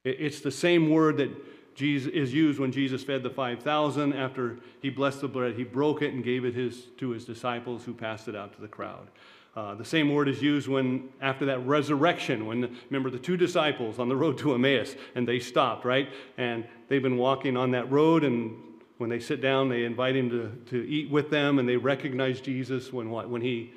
It, 0.04 0.18
it's 0.20 0.42
the 0.42 0.50
same 0.50 0.90
word 0.90 1.18
that 1.18 1.30
Jesus, 1.76 2.12
is 2.12 2.34
used 2.34 2.60
when 2.60 2.72
Jesus 2.72 3.04
fed 3.04 3.22
the 3.22 3.30
5,000. 3.30 4.14
After 4.14 4.58
he 4.82 4.90
blessed 4.90 5.22
the 5.22 5.28
bread, 5.28 5.54
he 5.54 5.64
broke 5.64 6.02
it 6.02 6.16
and 6.16 6.24
gave 6.24 6.46
it 6.46 6.56
his, 6.56 6.86
to 6.98 7.12
his 7.12 7.26
disciples 7.26 7.84
who 7.84 7.94
passed 7.94 8.28
it 8.28 8.36
out 8.36 8.56
to 8.56 8.62
the 8.62 8.68
crowd. 8.68 9.08
Uh, 9.56 9.76
the 9.76 9.86
same 9.86 10.12
word 10.12 10.28
is 10.28 10.42
used 10.42 10.68
when, 10.68 11.10
after 11.22 11.46
that 11.46 11.60
resurrection, 11.60 12.48
when, 12.48 12.76
remember 12.90 13.12
the 13.12 13.20
two 13.20 13.38
disciples 13.38 14.00
on 14.00 14.10
the 14.10 14.16
road 14.16 14.36
to 14.40 14.56
Emmaus, 14.56 14.96
and 15.14 15.28
they 15.28 15.38
stopped, 15.38 15.86
right? 15.86 16.10
And 16.40 16.66
they've 16.88 17.04
been 17.04 17.18
walking 17.18 17.56
on 17.56 17.70
that 17.72 17.92
road, 17.92 18.24
and 18.24 18.58
when 18.98 19.12
they 19.12 19.20
sit 19.20 19.42
down, 19.42 19.70
they 19.70 19.84
invite 19.84 20.16
him 20.16 20.32
to, 20.32 20.52
to 20.72 20.90
eat 20.90 21.12
with 21.12 21.30
them, 21.30 21.60
and 21.60 21.70
they 21.70 21.78
recognize 21.78 22.42
Jesus 22.42 22.92
when? 22.92 23.12
When 23.12 23.42
he 23.44 23.72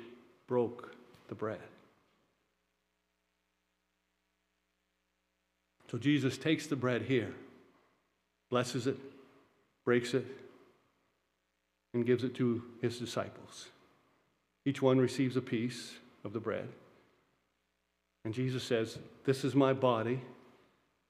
broke 0.49 0.95
the 1.27 1.35
bread. 1.35 1.59
So 5.91 5.99
Jesus 5.99 6.39
takes 6.39 6.65
the 6.65 6.75
bread 6.75 7.03
here, 7.03 7.31
blesses 8.49 8.87
it, 8.87 8.97
breaks 9.85 10.15
it, 10.15 10.25
and 11.93 12.03
gives 12.03 12.23
it 12.23 12.33
to 12.35 12.63
his 12.81 12.97
disciples. 12.97 13.67
Each 14.65 14.81
one 14.81 14.97
receives 14.97 15.37
a 15.37 15.41
piece 15.41 15.93
of 16.23 16.33
the 16.33 16.39
bread. 16.39 16.67
And 18.25 18.33
Jesus 18.33 18.63
says, 18.63 18.97
This 19.25 19.43
is 19.43 19.53
my 19.53 19.73
body, 19.73 20.19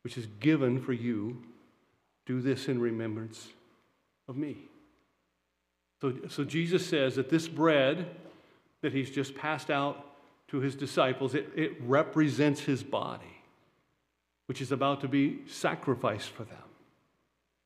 which 0.04 0.18
is 0.18 0.28
given 0.42 0.82
for 0.82 0.94
you. 0.94 1.42
Do 2.26 2.42
this 2.42 2.68
in 2.68 2.80
remembrance 2.80 3.48
of 4.28 4.36
me. 4.36 4.58
So, 6.02 6.14
so 6.28 6.44
Jesus 6.44 6.86
says 6.86 7.16
that 7.16 7.30
this 7.30 7.48
bread 7.48 8.06
that 8.82 8.94
he's 8.94 9.10
just 9.10 9.36
passed 9.36 9.70
out 9.70 10.06
to 10.50 10.60
his 10.60 10.76
disciples, 10.76 11.36
it, 11.36 11.50
it 11.56 11.74
represents 11.82 12.62
his 12.62 12.84
body, 12.84 13.42
which 14.48 14.62
is 14.62 14.72
about 14.72 15.02
to 15.02 15.08
be 15.08 15.40
sacrificed 15.48 16.30
for 16.30 16.44
them. 16.44 16.58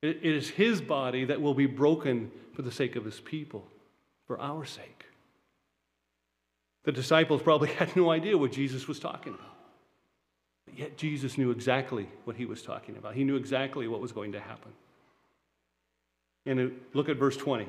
It, 0.01 0.17
it 0.21 0.35
is 0.35 0.49
his 0.49 0.81
body 0.81 1.25
that 1.25 1.41
will 1.41 1.53
be 1.53 1.65
broken 1.65 2.31
for 2.53 2.61
the 2.61 2.71
sake 2.71 2.95
of 2.95 3.05
his 3.05 3.19
people, 3.19 3.65
for 4.27 4.39
our 4.39 4.65
sake. 4.65 5.05
The 6.83 6.91
disciples 6.91 7.41
probably 7.41 7.69
had 7.73 7.95
no 7.95 8.11
idea 8.11 8.37
what 8.37 8.51
Jesus 8.51 8.87
was 8.87 8.99
talking 8.99 9.33
about. 9.33 9.47
But 10.65 10.77
yet 10.77 10.97
Jesus 10.97 11.37
knew 11.37 11.51
exactly 11.51 12.09
what 12.25 12.35
he 12.35 12.45
was 12.45 12.61
talking 12.61 12.97
about. 12.97 13.15
He 13.15 13.23
knew 13.23 13.35
exactly 13.35 13.87
what 13.87 14.01
was 14.01 14.11
going 14.11 14.33
to 14.33 14.39
happen. 14.39 14.71
And 16.45 16.73
look 16.93 17.07
at 17.07 17.15
verse 17.17 17.37
20 17.37 17.67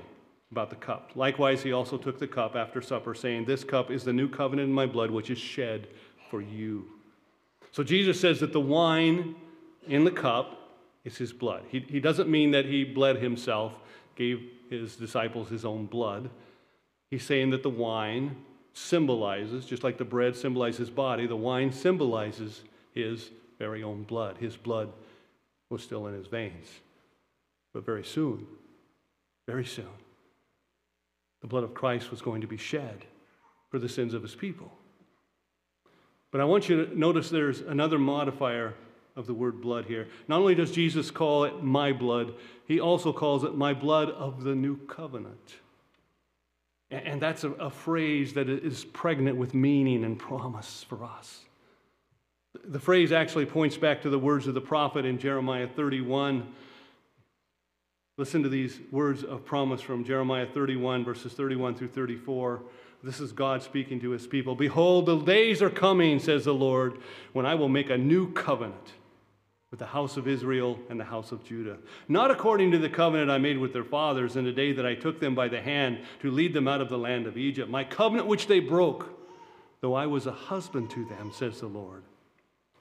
about 0.55 0.71
the 0.71 0.77
cup. 0.77 1.11
Likewise, 1.17 1.65
he 1.65 1.73
also 1.73 1.99
took 1.99 2.21
the 2.21 2.29
cup 2.29 2.55
after 2.55 2.81
supper, 2.81 3.13
saying, 3.13 3.45
This 3.45 3.65
cup 3.65 3.91
is 3.91 4.05
the 4.05 4.13
new 4.13 4.29
covenant 4.29 4.69
in 4.69 4.73
my 4.73 4.87
blood, 4.87 5.11
which 5.11 5.29
is 5.29 5.39
shed 5.39 5.89
for 6.31 6.41
you. 6.41 6.87
So 7.73 7.83
Jesus 7.83 8.21
says 8.21 8.39
that 8.39 8.53
the 8.53 8.61
wine 8.61 9.35
in 9.89 10.05
the 10.05 10.13
cup 10.13 10.71
is 11.05 11.17
his 11.17 11.33
blood. 11.33 11.65
He, 11.71 11.81
he 11.89 11.99
doesn't 11.99 12.29
mean 12.29 12.53
that 12.53 12.67
he 12.67 12.85
bled 12.85 13.17
himself, 13.17 13.73
gave 14.15 14.49
his 14.71 14.95
disciples 14.95 15.49
his 15.49 15.65
own 15.65 15.87
blood. 15.87 16.31
He's 17.11 17.25
saying 17.25 17.51
that 17.51 17.65
the 17.65 17.71
wine 17.71 18.37
symbolizes, 18.75 19.67
just 19.67 19.83
like 19.83 19.99
the 19.99 20.05
bread 20.05 20.37
symbolizes 20.37 20.79
his 20.79 20.91
body, 20.91 21.27
the 21.27 21.35
wine 21.35 21.73
symbolizes 21.73 22.63
his 22.95 23.31
very 23.59 23.83
own 23.83 24.05
blood. 24.05 24.37
His 24.39 24.57
blood 24.57 24.93
was 25.69 25.83
still 25.83 26.07
in 26.07 26.15
his 26.15 26.29
veins. 26.29 26.69
But 27.73 27.85
very 27.85 28.05
soon, 28.05 28.47
very 29.49 29.65
soon, 29.65 29.87
the 31.45 31.49
blood 31.49 31.63
of 31.63 31.75
Christ 31.75 32.11
was 32.11 32.23
going 32.23 32.41
to 32.41 32.47
be 32.47 32.57
shed 32.57 33.05
for 33.69 33.79
the 33.79 33.87
sins 33.87 34.15
of 34.15 34.23
his 34.23 34.35
people. 34.35 34.73
But 36.31 36.41
I 36.41 36.45
want 36.45 36.71
you 36.71 36.87
to 36.87 36.99
notice 36.99 37.29
there's 37.29 37.61
another 37.61 37.99
modifier 37.99 38.73
of 39.15 39.27
the 39.27 39.35
word 39.35 39.61
blood 39.61 39.85
here. 39.85 40.09
Not 40.27 40.41
only 40.41 40.55
does 40.55 40.71
Jesus 40.71 41.11
call 41.11 41.45
it 41.45 41.63
my 41.63 41.93
blood, 41.93 42.33
he 42.67 42.81
also 42.81 43.13
calls 43.13 43.45
it 43.45 43.55
my 43.55 43.75
blood 43.75 44.09
of 44.09 44.43
the 44.43 44.55
new 44.55 44.79
covenant. 44.87 45.57
And 46.91 47.21
that's 47.21 47.45
a, 47.45 47.69
phrase 47.69 48.33
that 48.33 48.49
is 48.49 48.87
pregnant 48.87 49.37
with 49.37 49.53
meaning 49.53 50.03
and 50.05 50.19
promise 50.19 50.87
for 50.89 51.05
us. 51.05 51.41
The 52.65 52.81
phrase 52.81 53.13
actually 53.13 53.45
points 53.45 53.77
back 53.77 54.01
to 54.01 54.09
the 54.09 54.19
words 54.19 54.47
of 54.47 54.55
the 54.55 54.63
prophet 54.63 55.05
in 55.05 55.19
Jeremiah 55.19 55.69
31 55.69 56.55
Listen 58.17 58.45
to 58.45 58.49
these 58.49 58.79
words 58.93 59.25
of 59.25 59.45
promise 59.45 59.81
from 59.81 60.05
Jeremiah 60.05 60.47
31, 60.47 61.05
verses 61.05 61.33
31 61.33 61.75
through 61.75 61.89
34. 61.89 62.63
This 63.03 63.19
is 63.19 63.33
God 63.33 63.63
speaking 63.63 64.01
to 64.01 64.11
his 64.11 64.27
people. 64.27 64.55
Behold, 64.55 65.07
the 65.07 65.19
days 65.19 65.61
are 65.61 65.71
coming, 65.71 66.21
says 66.21 66.45
the 66.45 66.55
Lord, 66.55 66.99
when 67.33 67.45
I 67.45 67.57
will 67.57 67.69
make 67.69 67.91
a 67.91 67.99
new 67.99 68.33
covenant 68.33 68.93
with 69.73 69.81
the 69.81 69.87
house 69.87 70.17
of 70.17 70.29
Israel 70.29 70.79
and 70.89 71.01
the 71.01 71.05
house 71.05 71.33
of 71.33 71.45
Judah. 71.45 71.77
Not 72.07 72.31
according 72.31 72.71
to 72.71 72.79
the 72.79 72.89
covenant 72.89 73.33
I 73.33 73.39
made 73.39 73.59
with 73.59 73.73
their 73.73 73.83
fathers 73.83 74.37
in 74.37 74.45
the 74.45 74.53
day 74.53 74.73
that 74.73 74.87
I 74.87 74.95
took 74.95 75.19
them 75.19 75.35
by 75.35 75.49
the 75.49 75.61
hand 75.61 75.99
to 76.21 76.31
lead 76.31 76.55
them 76.55 76.69
out 76.69 76.81
of 76.81 76.89
the 76.89 76.97
land 76.97 77.27
of 77.27 77.37
Egypt, 77.37 77.69
my 77.69 77.83
covenant 77.83 78.29
which 78.29 78.47
they 78.47 78.61
broke, 78.61 79.09
though 79.81 79.95
I 79.95 80.07
was 80.07 80.29
a 80.29 80.33
husband 80.33 80.91
to 80.91 81.05
them, 81.07 81.33
says 81.35 81.59
the 81.59 81.67
Lord. 81.67 82.05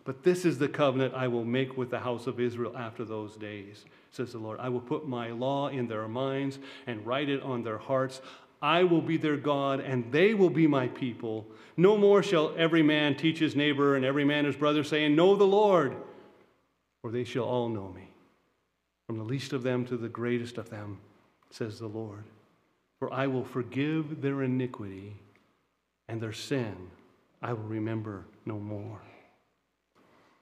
But 0.06 0.24
this 0.24 0.44
is 0.44 0.58
the 0.58 0.68
covenant 0.68 1.14
I 1.14 1.28
will 1.28 1.46
make 1.46 1.78
with 1.78 1.90
the 1.90 2.00
house 2.00 2.28
of 2.28 2.40
Israel 2.40 2.76
after 2.78 3.06
those 3.06 3.38
days, 3.38 3.86
says 4.12 4.34
the 4.34 4.38
Lord. 4.38 4.60
I 4.60 4.70
will 4.70 4.82
put 4.82 5.08
my 5.08 5.32
law 5.32 5.70
in 5.70 5.88
their 5.88 6.08
minds 6.08 6.60
and 6.88 7.06
write 7.06 7.30
it 7.30 7.42
on 7.42 7.64
their 7.64 7.78
hearts. 7.78 8.22
I 8.62 8.84
will 8.84 9.02
be 9.02 9.18
their 9.18 9.38
God, 9.38 9.80
and 9.80 10.12
they 10.12 10.34
will 10.34 10.50
be 10.50 10.68
my 10.68 10.88
people. 10.88 11.48
No 11.78 11.98
more 11.98 12.22
shall 12.22 12.54
every 12.58 12.82
man 12.84 13.16
teach 13.16 13.40
his 13.40 13.56
neighbor 13.56 13.96
and 13.96 14.04
every 14.04 14.26
man 14.26 14.46
his 14.46 14.56
brother, 14.56 14.84
saying, 14.84 15.16
Know 15.16 15.36
the 15.36 15.46
Lord, 15.46 15.96
for 17.02 17.12
they 17.12 17.24
shall 17.24 17.46
all 17.46 17.70
know 17.70 17.90
me. 17.90 18.10
From 19.08 19.18
the 19.18 19.24
least 19.24 19.54
of 19.54 19.64
them 19.64 19.86
to 19.86 19.98
the 19.98 20.10
greatest 20.10 20.58
of 20.58 20.70
them, 20.70 21.00
says 21.50 21.80
the 21.80 21.88
Lord. 21.88 22.24
For 23.00 23.12
I 23.12 23.28
will 23.28 23.44
forgive 23.44 24.22
their 24.22 24.44
iniquity, 24.44 25.16
and 26.08 26.22
their 26.22 26.34
sin 26.34 26.76
I 27.42 27.54
will 27.54 27.64
remember 27.64 28.26
no 28.46 28.60
more. 28.60 29.02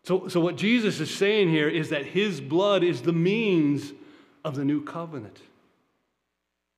So, 0.04 0.28
so 0.28 0.40
what 0.40 0.56
Jesus 0.56 1.00
is 1.00 1.14
saying 1.14 1.50
here 1.50 1.70
is 1.70 1.90
that 1.90 2.06
his 2.06 2.42
blood 2.42 2.84
is 2.84 3.02
the 3.02 3.14
means 3.14 3.94
of 4.44 4.56
the 4.56 4.66
new 4.66 4.84
covenant. 4.84 5.40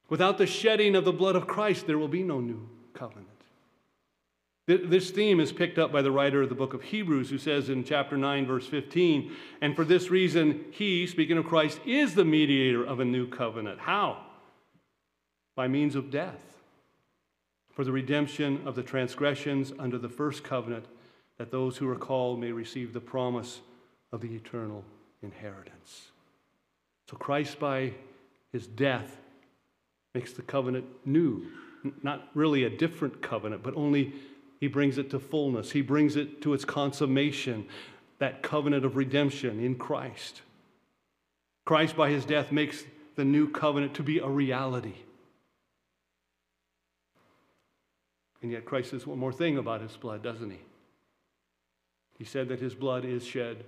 Without 0.09 0.37
the 0.37 0.45
shedding 0.45 0.95
of 0.95 1.05
the 1.05 1.13
blood 1.13 1.35
of 1.35 1.47
Christ, 1.47 1.87
there 1.87 1.97
will 1.97 2.09
be 2.09 2.23
no 2.23 2.41
new 2.41 2.67
covenant. 2.93 3.29
This 4.65 5.11
theme 5.11 5.41
is 5.41 5.51
picked 5.51 5.77
up 5.77 5.91
by 5.91 6.01
the 6.01 6.11
writer 6.11 6.41
of 6.41 6.47
the 6.47 6.55
book 6.55 6.73
of 6.73 6.83
Hebrews, 6.83 7.29
who 7.29 7.37
says 7.37 7.67
in 7.67 7.83
chapter 7.83 8.15
9, 8.15 8.45
verse 8.45 8.65
15, 8.65 9.33
and 9.59 9.75
for 9.75 9.83
this 9.83 10.09
reason, 10.09 10.63
he, 10.71 11.05
speaking 11.05 11.37
of 11.37 11.45
Christ, 11.45 11.81
is 11.85 12.15
the 12.15 12.23
mediator 12.23 12.81
of 12.81 13.01
a 13.01 13.05
new 13.05 13.27
covenant. 13.27 13.79
How? 13.79 14.23
By 15.55 15.67
means 15.67 15.95
of 15.95 16.09
death, 16.09 16.61
for 17.73 17.83
the 17.83 17.91
redemption 17.91 18.61
of 18.65 18.75
the 18.75 18.83
transgressions 18.83 19.73
under 19.77 19.97
the 19.97 20.07
first 20.07 20.45
covenant, 20.45 20.85
that 21.37 21.51
those 21.51 21.77
who 21.77 21.89
are 21.89 21.95
called 21.95 22.39
may 22.39 22.51
receive 22.51 22.93
the 22.93 23.01
promise 23.01 23.61
of 24.11 24.21
the 24.21 24.35
eternal 24.35 24.83
inheritance. 25.21 26.11
So 27.09 27.17
Christ, 27.17 27.59
by 27.59 27.93
his 28.51 28.67
death, 28.67 29.17
makes 30.13 30.33
the 30.33 30.41
covenant 30.41 30.85
new. 31.05 31.47
Not 32.01 32.29
really 32.33 32.63
a 32.63 32.69
different 32.69 33.21
covenant, 33.21 33.63
but 33.63 33.75
only 33.75 34.13
he 34.59 34.67
brings 34.67 34.97
it 34.97 35.09
to 35.09 35.19
fullness. 35.19 35.71
He 35.71 35.81
brings 35.81 36.15
it 36.15 36.41
to 36.43 36.53
its 36.53 36.63
consummation, 36.63 37.67
that 38.19 38.41
covenant 38.41 38.85
of 38.85 38.95
redemption 38.95 39.59
in 39.59 39.75
Christ. 39.75 40.41
Christ, 41.65 41.97
by 41.97 42.09
his 42.09 42.25
death, 42.25 42.51
makes 42.51 42.83
the 43.15 43.25
new 43.25 43.49
covenant 43.49 43.95
to 43.95 44.03
be 44.03 44.19
a 44.19 44.27
reality. 44.27 44.95
And 48.41 48.51
yet, 48.51 48.65
Christ 48.65 48.91
says 48.91 49.07
one 49.07 49.19
more 49.19 49.33
thing 49.33 49.57
about 49.57 49.81
his 49.81 49.95
blood, 49.97 50.21
doesn't 50.21 50.51
he? 50.51 50.59
He 52.23 52.29
said 52.29 52.47
that 52.47 52.61
his 52.61 52.73
blood 52.73 53.03
is 53.03 53.27
shed 53.27 53.65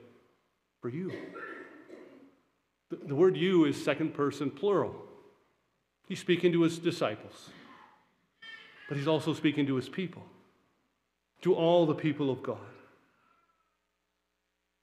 for 0.80 0.88
you. 0.88 1.12
The, 2.89 3.13
word 3.13 3.36
you 3.36 3.65
is 3.65 3.84
second 3.84 4.13
person 4.13 4.50
plural. 4.50 4.96
He's 6.08 6.22
speaking 6.22 6.54
to 6.54 6.62
his 6.62 6.80
disciples, 6.80 7.50
but 8.88 8.98
he's 8.98 9.10
also 9.10 9.34
speaking 9.34 9.68
to 9.68 9.76
his 9.76 9.89
people, 9.89 10.24
to 11.41 11.54
all 11.54 11.86
the 11.86 11.96
people 11.96 12.30
of 12.30 12.41
God, 12.44 12.72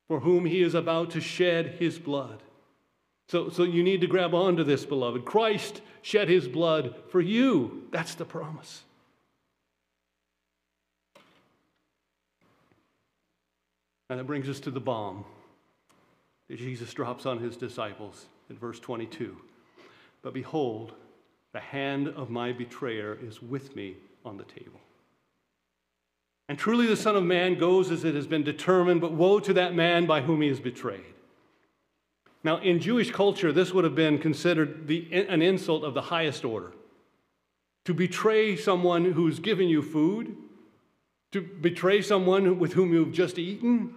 for 0.07 0.21
whom 0.21 0.45
he 0.45 0.61
is 0.61 0.75
about 0.75 1.13
to 1.13 1.23
shed 1.23 1.77
his 1.79 1.99
blood. 1.99 2.43
So, 3.29 3.49
so 3.49 3.63
you 3.63 3.83
need 3.83 4.03
to 4.03 4.07
grab 4.07 4.35
onto 4.35 4.65
this, 4.65 4.85
beloved. 4.85 5.25
Christ 5.25 5.81
shed 6.03 6.29
his 6.29 6.47
blood 6.47 6.95
for 7.09 7.23
you. 7.23 7.85
That's 7.91 8.17
the 8.17 8.27
promise. 8.27 8.83
And 14.11 14.19
that 14.19 14.25
brings 14.25 14.49
us 14.49 14.61
to 14.61 14.71
the 14.71 14.81
bomb 14.81 15.25
that 16.49 16.59
Jesus 16.59 16.93
drops 16.93 17.27
on 17.27 17.39
his 17.39 17.57
disciples 17.57 18.27
in 18.51 18.59
verse 18.59 18.79
22. 18.79 19.37
But 20.23 20.35
behold, 20.35 20.95
the 21.53 21.61
hand 21.61 22.09
of 22.09 22.31
my 22.31 22.53
betrayer 22.53 23.19
is 23.23 23.43
with 23.43 23.75
me 23.75 23.97
on 24.25 24.37
the 24.37 24.45
table. 24.45 24.81
And 26.49 26.59
truly 26.59 26.87
the 26.87 26.97
Son 26.97 27.17
of 27.17 27.25
Man 27.25 27.59
goes 27.59 27.91
as 27.91 28.05
it 28.05 28.15
has 28.15 28.27
been 28.27 28.43
determined, 28.43 29.01
but 29.01 29.13
woe 29.13 29.41
to 29.41 29.53
that 29.55 29.75
man 29.75 30.07
by 30.07 30.21
whom 30.21 30.43
he 30.43 30.49
is 30.49 30.61
betrayed. 30.61 31.15
Now, 32.45 32.59
in 32.59 32.81
Jewish 32.81 33.11
culture, 33.11 33.53
this 33.53 33.73
would 33.73 33.85
have 33.85 33.95
been 33.95 34.19
considered 34.19 34.89
the, 34.89 35.09
an 35.13 35.43
insult 35.43 35.85
of 35.85 35.95
the 35.95 36.03
highest 36.03 36.45
order. 36.45 36.73
To 37.85 37.95
betray 37.95 38.57
someone 38.57 39.13
who's 39.13 39.39
given 39.39 39.69
you 39.69 39.81
food, 39.81 40.37
to 41.33 41.41
betray 41.41 42.03
someone 42.03 42.59
with 42.59 42.75
whom 42.75 42.93
you've 42.93 43.13
just 43.13 43.39
eaten, 43.39 43.95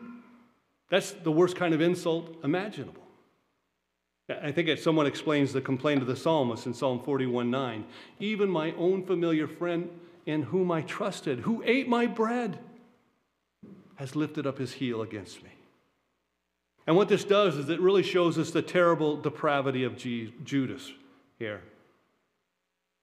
that's 0.90 1.12
the 1.12 1.32
worst 1.32 1.56
kind 1.56 1.74
of 1.74 1.82
insult 1.82 2.38
imaginable. 2.44 3.02
I 4.30 4.52
think 4.52 4.70
as 4.70 4.82
someone 4.82 5.06
explains 5.06 5.54
the 5.54 5.62
complaint 5.62 6.02
of 6.02 6.08
the 6.08 6.16
psalmist 6.16 6.66
in 6.66 6.74
Psalm 6.74 7.02
41 7.04 7.52
9. 7.52 7.86
Even 8.20 8.50
my 8.50 8.72
own 8.74 9.06
familiar 9.06 9.48
friend 9.48 9.90
in 10.26 10.44
whom 10.44 10.72
I 10.72 10.82
trusted, 10.82 11.40
who 11.40 11.62
ate 11.66 11.88
my 11.88 12.08
bread, 12.08 12.58
has 13.98 14.16
lifted 14.16 14.48
up 14.48 14.58
his 14.58 14.74
heel 14.74 15.02
against 15.02 15.44
me. 15.44 15.52
And 16.88 16.96
what 16.96 17.08
this 17.08 17.24
does 17.24 17.58
is 17.58 17.70
it 17.70 17.80
really 17.80 18.04
shows 18.04 18.38
us 18.38 18.52
the 18.52 18.62
terrible 18.62 19.18
depravity 19.18 19.84
of 19.84 19.96
Judas 19.98 20.92
here. 21.38 21.62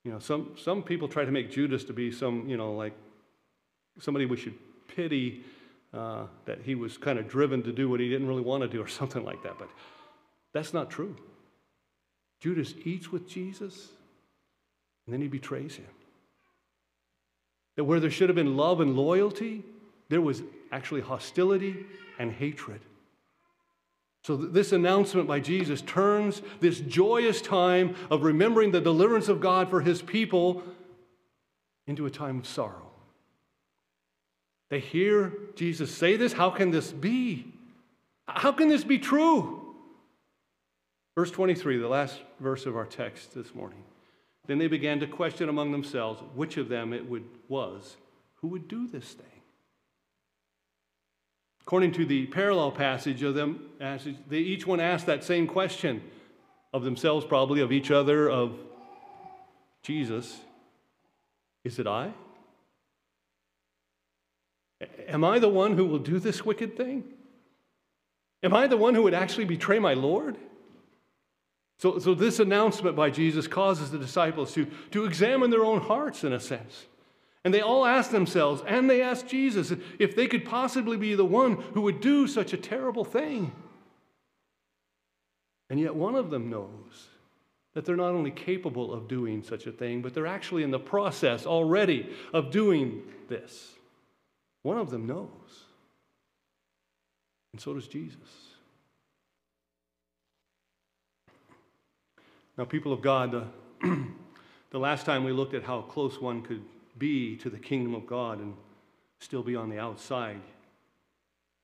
You 0.04 0.12
know, 0.12 0.18
some, 0.18 0.56
some 0.56 0.82
people 0.82 1.06
try 1.06 1.24
to 1.24 1.30
make 1.30 1.50
Judas 1.50 1.84
to 1.84 1.92
be 1.92 2.10
some, 2.10 2.48
you 2.48 2.56
know, 2.56 2.72
like 2.72 2.94
somebody 4.00 4.26
we 4.26 4.36
should 4.36 4.54
pity 4.88 5.44
uh, 5.92 6.26
that 6.46 6.60
he 6.62 6.74
was 6.74 6.96
kind 6.96 7.18
of 7.18 7.28
driven 7.28 7.62
to 7.62 7.72
do 7.72 7.88
what 7.88 8.00
he 8.00 8.08
didn't 8.08 8.26
really 8.26 8.42
want 8.42 8.62
to 8.62 8.68
do 8.68 8.82
or 8.82 8.88
something 9.00 9.24
like 9.24 9.42
that. 9.42 9.58
But 9.58 9.68
that's 10.52 10.72
not 10.72 10.90
true. 10.90 11.16
Judas 12.40 12.74
eats 12.84 13.12
with 13.12 13.28
Jesus, 13.28 13.88
and 15.06 15.14
then 15.14 15.20
he 15.20 15.28
betrays 15.28 15.76
him. 15.76 15.86
That 17.76 17.84
where 17.84 18.00
there 18.00 18.10
should 18.10 18.28
have 18.28 18.36
been 18.36 18.56
love 18.56 18.80
and 18.80 18.96
loyalty, 18.96 19.62
there 20.08 20.20
was 20.20 20.42
actually 20.72 21.02
hostility 21.02 21.86
and 22.18 22.32
hatred. 22.32 22.80
So, 24.24 24.36
this 24.36 24.72
announcement 24.72 25.26
by 25.26 25.40
Jesus 25.40 25.82
turns 25.82 26.42
this 26.60 26.78
joyous 26.80 27.40
time 27.40 27.96
of 28.08 28.22
remembering 28.22 28.70
the 28.70 28.80
deliverance 28.80 29.28
of 29.28 29.40
God 29.40 29.68
for 29.68 29.80
his 29.80 30.00
people 30.00 30.62
into 31.88 32.06
a 32.06 32.10
time 32.10 32.38
of 32.38 32.46
sorrow. 32.46 32.91
They 34.72 34.80
hear 34.80 35.34
Jesus 35.54 35.94
say 35.94 36.16
this. 36.16 36.32
How 36.32 36.48
can 36.48 36.70
this 36.70 36.92
be? 36.92 37.44
How 38.26 38.52
can 38.52 38.70
this 38.70 38.84
be 38.84 38.98
true? 38.98 39.74
Verse 41.14 41.30
23, 41.30 41.76
the 41.76 41.86
last 41.86 42.18
verse 42.40 42.64
of 42.64 42.74
our 42.74 42.86
text 42.86 43.34
this 43.34 43.54
morning. 43.54 43.84
Then 44.46 44.56
they 44.56 44.68
began 44.68 44.98
to 45.00 45.06
question 45.06 45.50
among 45.50 45.72
themselves 45.72 46.22
which 46.34 46.56
of 46.56 46.70
them 46.70 46.94
it 46.94 47.06
would, 47.06 47.26
was 47.48 47.98
who 48.36 48.48
would 48.48 48.66
do 48.66 48.88
this 48.88 49.12
thing. 49.12 49.42
According 51.60 51.92
to 51.92 52.06
the 52.06 52.24
parallel 52.28 52.70
passage 52.70 53.22
of 53.22 53.34
them, 53.34 53.68
they 54.26 54.38
each 54.38 54.66
one 54.66 54.80
asked 54.80 55.04
that 55.04 55.22
same 55.22 55.46
question 55.46 56.02
of 56.72 56.82
themselves, 56.82 57.26
probably, 57.26 57.60
of 57.60 57.72
each 57.72 57.90
other, 57.90 58.30
of 58.30 58.58
Jesus 59.82 60.40
Is 61.62 61.78
it 61.78 61.86
I? 61.86 62.14
Am 65.08 65.24
I 65.24 65.38
the 65.38 65.48
one 65.48 65.76
who 65.76 65.84
will 65.84 65.98
do 65.98 66.18
this 66.18 66.44
wicked 66.44 66.76
thing? 66.76 67.04
Am 68.42 68.54
I 68.54 68.66
the 68.66 68.76
one 68.76 68.94
who 68.94 69.02
would 69.02 69.14
actually 69.14 69.44
betray 69.44 69.78
my 69.78 69.94
Lord? 69.94 70.36
So, 71.78 71.98
so 71.98 72.14
this 72.14 72.38
announcement 72.38 72.96
by 72.96 73.10
Jesus 73.10 73.46
causes 73.46 73.90
the 73.90 73.98
disciples 73.98 74.52
to, 74.54 74.66
to 74.92 75.04
examine 75.04 75.50
their 75.50 75.64
own 75.64 75.80
hearts 75.80 76.24
in 76.24 76.32
a 76.32 76.40
sense. 76.40 76.86
And 77.44 77.52
they 77.52 77.60
all 77.60 77.84
ask 77.84 78.10
themselves, 78.10 78.62
and 78.66 78.88
they 78.88 79.02
ask 79.02 79.26
Jesus, 79.26 79.72
if 79.98 80.14
they 80.14 80.28
could 80.28 80.44
possibly 80.44 80.96
be 80.96 81.14
the 81.14 81.24
one 81.24 81.54
who 81.74 81.80
would 81.82 82.00
do 82.00 82.28
such 82.28 82.52
a 82.52 82.56
terrible 82.56 83.04
thing. 83.04 83.50
And 85.68 85.80
yet 85.80 85.94
one 85.94 86.14
of 86.14 86.30
them 86.30 86.50
knows 86.50 87.08
that 87.74 87.84
they're 87.84 87.96
not 87.96 88.12
only 88.12 88.30
capable 88.30 88.92
of 88.92 89.08
doing 89.08 89.42
such 89.42 89.66
a 89.66 89.72
thing, 89.72 90.02
but 90.02 90.14
they're 90.14 90.26
actually 90.26 90.62
in 90.62 90.70
the 90.70 90.78
process 90.78 91.46
already 91.46 92.14
of 92.32 92.50
doing 92.50 93.02
this. 93.28 93.71
One 94.62 94.78
of 94.78 94.90
them 94.90 95.06
knows. 95.06 95.64
And 97.52 97.60
so 97.60 97.74
does 97.74 97.88
Jesus. 97.88 98.16
Now, 102.56 102.64
people 102.64 102.92
of 102.92 103.02
God, 103.02 103.32
the, 103.32 103.46
the 104.70 104.78
last 104.78 105.06
time 105.06 105.24
we 105.24 105.32
looked 105.32 105.54
at 105.54 105.62
how 105.62 105.82
close 105.82 106.20
one 106.20 106.42
could 106.42 106.62
be 106.98 107.36
to 107.36 107.50
the 107.50 107.58
kingdom 107.58 107.94
of 107.94 108.06
God 108.06 108.38
and 108.38 108.54
still 109.20 109.42
be 109.42 109.56
on 109.56 109.70
the 109.70 109.78
outside, 109.78 110.40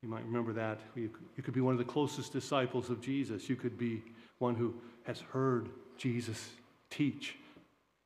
you 0.02 0.08
might 0.08 0.24
remember 0.24 0.52
that. 0.54 0.80
You, 0.94 1.10
you 1.36 1.42
could 1.42 1.54
be 1.54 1.60
one 1.60 1.74
of 1.74 1.78
the 1.78 1.84
closest 1.84 2.32
disciples 2.32 2.88
of 2.88 3.00
Jesus. 3.00 3.48
You 3.48 3.56
could 3.56 3.76
be 3.76 4.02
one 4.38 4.54
who 4.54 4.74
has 5.04 5.20
heard 5.20 5.68
Jesus 5.96 6.50
teach. 6.90 7.36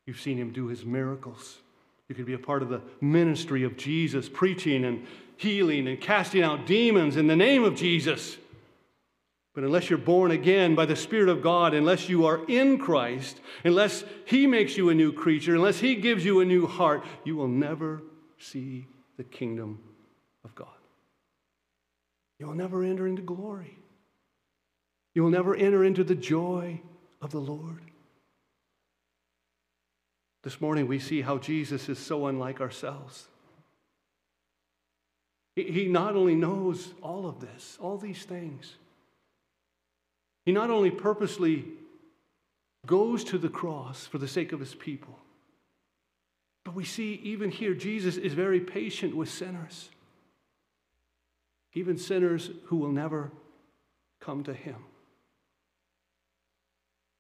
You've 0.07 0.21
seen 0.21 0.37
him 0.39 0.53
do 0.53 0.67
his 0.67 0.85
miracles. 0.85 1.59
You 2.13 2.17
could 2.17 2.27
be 2.27 2.35
a 2.35 2.39
part 2.39 2.63
of 2.63 2.69
the 2.69 2.83
ministry 3.01 3.65
of 3.65 3.79
Jesus, 3.79 4.29
preaching 4.29 4.85
and 4.85 5.07
healing 5.39 5.89
and 5.89 5.99
casting 5.99 6.43
out 6.43 6.67
demons 6.67 7.17
in 7.17 7.27
the 7.27 7.35
name 7.35 7.65
of 7.65 7.75
Jesus. 7.75 8.37
But 9.55 9.65
unless 9.65 9.89
you're 9.89 9.99
born 9.99 10.31
again 10.31 10.75
by 10.75 10.85
the 10.85 10.95
Spirit 10.95 11.31
of 11.31 11.41
God, 11.41 11.73
unless 11.73 12.11
you 12.11 12.27
are 12.27 12.45
in 12.49 12.77
Christ, 12.77 13.41
unless 13.65 14.05
He 14.27 14.47
makes 14.47 14.77
you 14.77 14.91
a 14.91 14.95
new 14.95 15.11
creature, 15.11 15.55
unless 15.55 15.81
He 15.81 15.95
gives 15.95 16.23
you 16.23 16.41
a 16.41 16.45
new 16.45 16.67
heart, 16.67 17.03
you 17.25 17.35
will 17.35 17.49
never 17.49 18.03
see 18.39 18.85
the 19.17 19.25
kingdom 19.25 19.81
of 20.45 20.55
God. 20.55 20.69
You 22.39 22.47
will 22.47 22.55
never 22.55 22.85
enter 22.85 23.07
into 23.07 23.23
glory. 23.23 23.79
You 25.15 25.23
will 25.23 25.31
never 25.31 25.57
enter 25.57 25.83
into 25.83 26.05
the 26.05 26.15
joy 26.15 26.83
of 27.23 27.31
the 27.31 27.41
Lord. 27.41 27.92
This 30.43 30.61
morning, 30.61 30.89
we 30.89 30.99
see 30.99 31.21
how 31.21 31.39
Jesus 31.39 31.89
is 31.89 31.99
so 31.99 32.27
unlike 32.27 32.61
ourselves. 32.61 33.29
He 35.55 35.87
not 35.87 36.17
only 36.17 36.35
knows 36.35 36.89
all 37.03 37.27
of 37.27 37.41
this, 37.41 37.79
all 37.81 37.99
these 37.99 38.25
things, 38.25 38.75
he 40.45 40.53
not 40.53 40.71
only 40.71 40.91
purposely 40.91 41.67
goes 42.87 43.23
to 43.25 43.39
the 43.39 43.49
cross 43.49 44.07
for 44.07 44.19
the 44.19 44.27
sake 44.27 44.53
of 44.53 44.61
his 44.61 44.75
people, 44.75 45.17
but 46.65 46.75
we 46.75 46.85
see 46.85 47.21
even 47.23 47.51
here, 47.51 47.75
Jesus 47.75 48.17
is 48.17 48.35
very 48.35 48.61
patient 48.61 49.15
with 49.15 49.29
sinners, 49.29 49.91
even 51.75 51.99
sinners 51.99 52.51
who 52.67 52.77
will 52.77 52.93
never 52.93 53.31
come 54.21 54.43
to 54.45 54.55
him. 54.55 54.77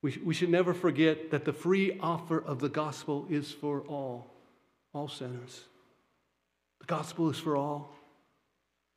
We, 0.02 0.18
we 0.24 0.34
should 0.34 0.50
never 0.50 0.74
forget 0.74 1.30
that 1.30 1.44
the 1.44 1.52
free 1.52 1.98
offer 2.00 2.38
of 2.38 2.58
the 2.58 2.68
gospel 2.68 3.26
is 3.30 3.52
for 3.52 3.82
all, 3.82 4.34
all 4.92 5.08
sinners. 5.08 5.64
The 6.80 6.86
gospel 6.86 7.30
is 7.30 7.38
for 7.38 7.56
all, 7.56 7.94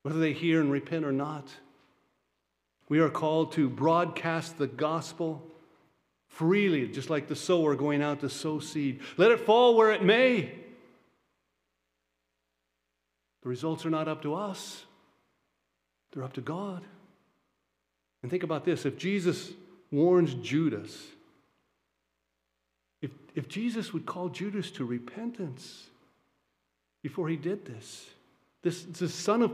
whether 0.01 0.19
they 0.19 0.33
hear 0.33 0.59
and 0.59 0.71
repent 0.71 1.05
or 1.05 1.11
not. 1.11 1.47
We 2.89 2.99
are 2.99 3.09
called 3.09 3.51
to 3.53 3.69
broadcast 3.69 4.57
the 4.57 4.67
gospel 4.67 5.43
freely, 6.27 6.87
just 6.87 7.09
like 7.09 7.27
the 7.27 7.35
sower 7.35 7.75
going 7.75 8.01
out 8.01 8.21
to 8.21 8.29
sow 8.29 8.59
seed. 8.59 9.01
Let 9.17 9.31
it 9.31 9.41
fall 9.41 9.75
where 9.75 9.91
it 9.91 10.03
may. 10.03 10.51
The 13.43 13.49
results 13.49 13.85
are 13.85 13.91
not 13.91 14.07
up 14.07 14.23
to 14.23 14.33
us, 14.33 14.85
they're 16.11 16.23
up 16.23 16.33
to 16.33 16.41
God. 16.41 16.83
And 18.23 18.31
think 18.31 18.41
about 18.41 18.65
this 18.65 18.87
if 18.87 18.97
Jesus 18.97 19.51
warns 19.91 20.33
Judas, 20.35 21.07
if, 23.01 23.11
if 23.35 23.47
Jesus 23.47 23.93
would 23.93 24.05
call 24.05 24.29
Judas 24.29 24.71
to 24.71 24.85
repentance 24.85 25.87
before 27.03 27.29
he 27.29 27.35
did 27.35 27.65
this, 27.65 28.09
this, 28.63 28.83
this 28.83 29.13
son 29.13 29.41
of, 29.43 29.51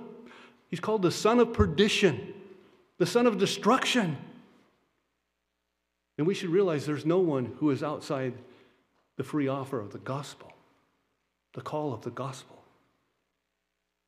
he's 0.69 0.79
called 0.79 1.01
the 1.01 1.11
son 1.11 1.39
of 1.39 1.53
perdition, 1.53 2.33
the 2.97 3.05
son 3.05 3.27
of 3.27 3.37
destruction. 3.37 4.17
And 6.17 6.27
we 6.27 6.33
should 6.33 6.49
realize 6.49 6.85
there's 6.85 7.05
no 7.05 7.19
one 7.19 7.53
who 7.59 7.71
is 7.71 7.83
outside 7.83 8.33
the 9.17 9.23
free 9.23 9.47
offer 9.47 9.79
of 9.79 9.91
the 9.91 9.99
gospel, 9.99 10.53
the 11.53 11.61
call 11.61 11.93
of 11.93 12.01
the 12.01 12.11
gospel. 12.11 12.63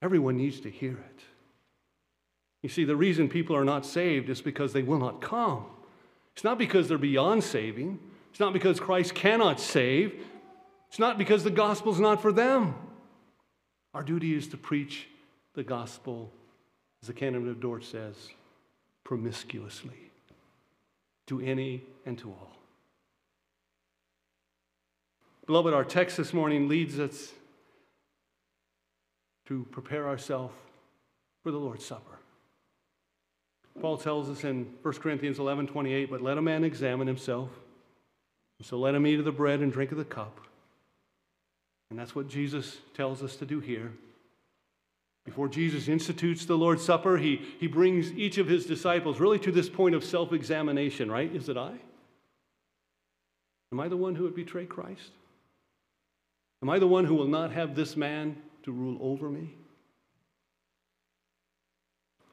Everyone 0.01 0.37
needs 0.37 0.59
to 0.61 0.69
hear 0.69 0.93
it. 0.93 1.21
You 2.61 2.69
see, 2.69 2.85
the 2.85 2.95
reason 2.95 3.27
people 3.27 3.55
are 3.55 3.65
not 3.65 3.85
saved 3.85 4.29
is 4.29 4.41
because 4.41 4.73
they 4.73 4.83
will 4.83 4.99
not 4.99 5.21
come. 5.21 5.65
It's 6.35 6.43
not 6.43 6.57
because 6.57 6.87
they're 6.87 6.97
beyond 6.97 7.43
saving, 7.43 7.99
it's 8.31 8.39
not 8.39 8.53
because 8.53 8.79
Christ 8.79 9.13
cannot 9.13 9.59
save, 9.59 10.25
it's 10.89 10.99
not 10.99 11.17
because 11.17 11.43
the 11.43 11.51
gospel's 11.51 11.99
not 11.99 12.21
for 12.21 12.31
them. 12.31 12.75
Our 13.93 14.03
duty 14.03 14.35
is 14.35 14.47
to 14.49 14.57
preach 14.57 15.07
the 15.53 15.63
gospel, 15.63 16.31
as 17.01 17.07
the 17.07 17.13
canon 17.13 17.47
of 17.47 17.59
Dort 17.59 17.83
says, 17.83 18.15
promiscuously 19.03 20.11
to 21.27 21.39
any 21.39 21.83
and 22.05 22.17
to 22.19 22.29
all. 22.29 22.51
Beloved, 25.45 25.73
our 25.73 25.83
text 25.83 26.17
this 26.17 26.33
morning 26.33 26.67
leads 26.67 26.99
us 26.99 27.33
to 29.45 29.67
prepare 29.71 30.07
ourselves 30.07 30.55
for 31.43 31.51
the 31.51 31.57
Lord's 31.57 31.85
Supper. 31.85 32.19
Paul 33.79 33.97
tells 33.97 34.29
us 34.29 34.43
in 34.43 34.73
1 34.81 34.93
Corinthians 34.95 35.39
11 35.39 35.67
28, 35.67 36.09
but 36.09 36.21
let 36.21 36.37
a 36.37 36.41
man 36.41 36.63
examine 36.63 37.07
himself. 37.07 37.49
So 38.61 38.77
let 38.77 38.95
him 38.95 39.05
eat 39.05 39.19
of 39.19 39.25
the 39.25 39.31
bread 39.31 39.59
and 39.59 39.73
drink 39.73 39.91
of 39.91 39.97
the 39.97 40.05
cup. 40.05 40.39
And 41.89 41.99
that's 41.99 42.15
what 42.15 42.27
Jesus 42.27 42.77
tells 42.93 43.21
us 43.21 43.35
to 43.37 43.45
do 43.45 43.59
here. 43.59 43.91
Before 45.25 45.47
Jesus 45.47 45.87
institutes 45.87 46.45
the 46.45 46.57
Lord's 46.57 46.83
Supper, 46.83 47.17
he, 47.17 47.41
he 47.59 47.67
brings 47.67 48.11
each 48.11 48.37
of 48.37 48.47
his 48.47 48.65
disciples 48.65 49.19
really 49.19 49.39
to 49.39 49.51
this 49.51 49.69
point 49.69 49.95
of 49.95 50.03
self 50.03 50.33
examination, 50.33 51.11
right? 51.11 51.33
Is 51.33 51.49
it 51.49 51.57
I? 51.57 51.73
Am 53.71 53.79
I 53.79 53.87
the 53.87 53.97
one 53.97 54.15
who 54.15 54.23
would 54.23 54.35
betray 54.35 54.65
Christ? 54.65 55.11
Am 56.61 56.69
I 56.69 56.79
the 56.79 56.87
one 56.87 57.05
who 57.05 57.15
will 57.15 57.27
not 57.27 57.51
have 57.51 57.75
this 57.75 57.97
man 57.97 58.37
to 58.63 58.71
rule 58.71 58.97
over 59.01 59.29
me? 59.29 59.53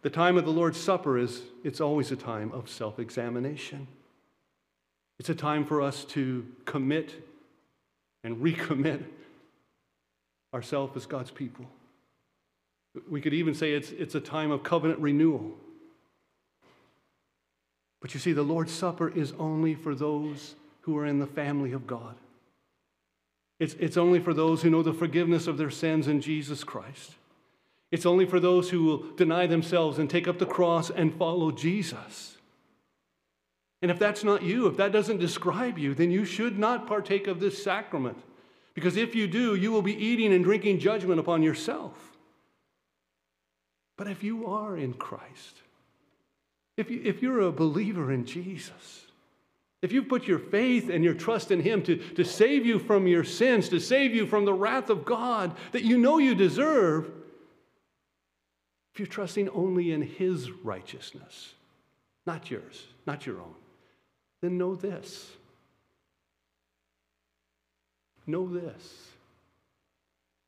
The 0.02 0.10
time 0.10 0.38
of 0.38 0.44
the 0.44 0.50
Lord's 0.50 0.78
Supper 0.78 1.18
is 1.18 1.42
it's 1.62 1.80
always 1.80 2.10
a 2.10 2.16
time 2.16 2.52
of 2.52 2.70
self-examination. 2.70 3.86
It's 5.18 5.28
a 5.28 5.34
time 5.34 5.66
for 5.66 5.82
us 5.82 6.04
to 6.06 6.46
commit 6.64 7.14
and 8.24 8.38
recommit 8.38 9.04
ourselves 10.54 10.96
as 10.96 11.06
God's 11.06 11.30
people. 11.30 11.66
We 13.08 13.20
could 13.20 13.34
even 13.34 13.54
say 13.54 13.72
it's, 13.74 13.90
it's 13.90 14.14
a 14.14 14.20
time 14.20 14.50
of 14.50 14.62
covenant 14.62 15.00
renewal. 15.00 15.52
But 18.00 18.14
you 18.14 18.20
see, 18.20 18.32
the 18.32 18.42
Lord's 18.42 18.72
Supper 18.72 19.10
is 19.10 19.34
only 19.38 19.74
for 19.74 19.94
those 19.94 20.54
who 20.80 20.96
are 20.96 21.04
in 21.04 21.18
the 21.18 21.26
family 21.26 21.72
of 21.72 21.86
God. 21.86 22.14
It's, 23.58 23.74
it's 23.78 23.98
only 23.98 24.18
for 24.18 24.32
those 24.32 24.62
who 24.62 24.70
know 24.70 24.82
the 24.82 24.94
forgiveness 24.94 25.46
of 25.46 25.58
their 25.58 25.70
sins 25.70 26.08
in 26.08 26.22
Jesus 26.22 26.64
Christ. 26.64 27.12
It's 27.90 28.06
only 28.06 28.24
for 28.24 28.38
those 28.38 28.70
who 28.70 28.84
will 28.84 29.12
deny 29.16 29.46
themselves 29.46 29.98
and 29.98 30.08
take 30.08 30.28
up 30.28 30.38
the 30.38 30.46
cross 30.46 30.90
and 30.90 31.14
follow 31.14 31.50
Jesus. 31.50 32.36
And 33.82 33.90
if 33.90 33.98
that's 33.98 34.22
not 34.22 34.42
you, 34.42 34.66
if 34.66 34.76
that 34.76 34.92
doesn't 34.92 35.18
describe 35.18 35.78
you, 35.78 35.94
then 35.94 36.10
you 36.10 36.24
should 36.24 36.58
not 36.58 36.86
partake 36.86 37.26
of 37.26 37.40
this 37.40 37.62
sacrament. 37.62 38.18
Because 38.74 38.96
if 38.96 39.14
you 39.14 39.26
do, 39.26 39.54
you 39.54 39.72
will 39.72 39.82
be 39.82 39.96
eating 39.96 40.32
and 40.32 40.44
drinking 40.44 40.78
judgment 40.78 41.18
upon 41.18 41.42
yourself. 41.42 41.94
But 43.96 44.08
if 44.08 44.22
you 44.22 44.46
are 44.46 44.76
in 44.76 44.94
Christ, 44.94 45.62
if, 46.76 46.90
you, 46.90 47.00
if 47.04 47.20
you're 47.20 47.40
a 47.40 47.52
believer 47.52 48.12
in 48.12 48.24
Jesus, 48.24 49.06
if 49.82 49.92
you 49.92 50.02
put 50.02 50.26
your 50.26 50.38
faith 50.38 50.90
and 50.90 51.02
your 51.02 51.14
trust 51.14 51.50
in 51.50 51.60
Him 51.60 51.82
to, 51.82 51.96
to 51.96 52.24
save 52.24 52.64
you 52.64 52.78
from 52.78 53.06
your 53.06 53.24
sins, 53.24 53.68
to 53.70 53.80
save 53.80 54.14
you 54.14 54.26
from 54.26 54.44
the 54.44 54.54
wrath 54.54 54.90
of 54.90 55.04
God 55.04 55.56
that 55.72 55.84
you 55.84 55.98
know 55.98 56.18
you 56.18 56.34
deserve, 56.34 57.10
you're 59.00 59.06
trusting 59.06 59.48
only 59.48 59.92
in 59.92 60.02
His 60.02 60.50
righteousness, 60.50 61.54
not 62.26 62.50
yours, 62.50 62.84
not 63.06 63.24
your 63.24 63.40
own, 63.40 63.54
then 64.42 64.58
know 64.58 64.74
this. 64.74 65.30
Know 68.26 68.46
this 68.46 69.06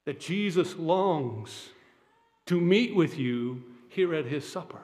that 0.04 0.20
Jesus 0.20 0.76
longs 0.76 1.70
to 2.44 2.60
meet 2.60 2.94
with 2.94 3.18
you 3.18 3.62
here 3.88 4.14
at 4.14 4.26
His 4.26 4.46
supper. 4.46 4.82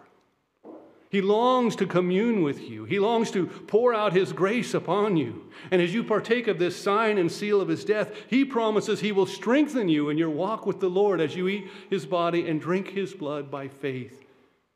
He 1.10 1.22
longs 1.22 1.74
to 1.76 1.86
commune 1.86 2.42
with 2.42 2.60
you. 2.60 2.84
He 2.84 2.98
longs 2.98 3.30
to 3.30 3.46
pour 3.46 3.94
out 3.94 4.12
His 4.12 4.32
grace 4.32 4.74
upon 4.74 5.16
you. 5.16 5.50
And 5.70 5.80
as 5.80 5.94
you 5.94 6.04
partake 6.04 6.48
of 6.48 6.58
this 6.58 6.76
sign 6.76 7.16
and 7.16 7.32
seal 7.32 7.60
of 7.60 7.68
His 7.68 7.84
death, 7.84 8.12
He 8.28 8.44
promises 8.44 9.00
He 9.00 9.12
will 9.12 9.26
strengthen 9.26 9.88
you 9.88 10.10
in 10.10 10.18
your 10.18 10.30
walk 10.30 10.66
with 10.66 10.80
the 10.80 10.90
Lord 10.90 11.20
as 11.20 11.34
you 11.34 11.48
eat 11.48 11.68
His 11.88 12.04
body 12.04 12.46
and 12.48 12.60
drink 12.60 12.88
His 12.88 13.14
blood 13.14 13.50
by 13.50 13.68
faith 13.68 14.24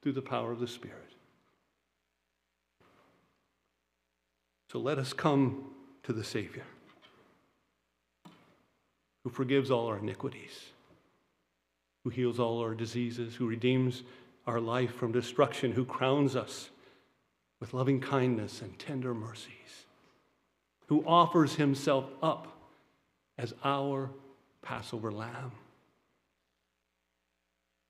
through 0.03 0.13
the 0.13 0.23
power 0.23 0.51
of 0.51 0.61
the 0.61 0.67
Spirit. 0.67 0.99
So 4.71 4.79
let 4.79 4.99
us 4.99 5.13
come 5.13 5.67
to 6.05 6.15
the 6.15 6.25
Savior 6.25 6.65
who 9.23 9.31
forgives 9.31 9.71
all 9.71 9.87
our 9.87 9.99
iniquities, 9.99 10.71
who 12.05 12.11
heals 12.11 12.41
all 12.41 12.59
our 12.61 12.75
diseases, 12.75 13.37
who 13.37 13.47
redeems 13.47 14.03
our 14.47 14.61
life 14.61 14.95
from 14.95 15.13
destruction, 15.13 15.73
who 15.73 15.85
crowns 15.85 16.35
us 16.37 16.71
with 17.61 17.75
loving 17.75 18.01
kindness 18.01 18.61
and 18.61 18.79
tender 18.79 19.15
mercies, 19.15 19.87
who 20.87 21.05
offers 21.07 21.55
himself 21.55 22.07
up 22.23 22.49
as 23.39 23.55
our 23.65 24.11
Passover 24.63 25.13
lamb. 25.13 25.53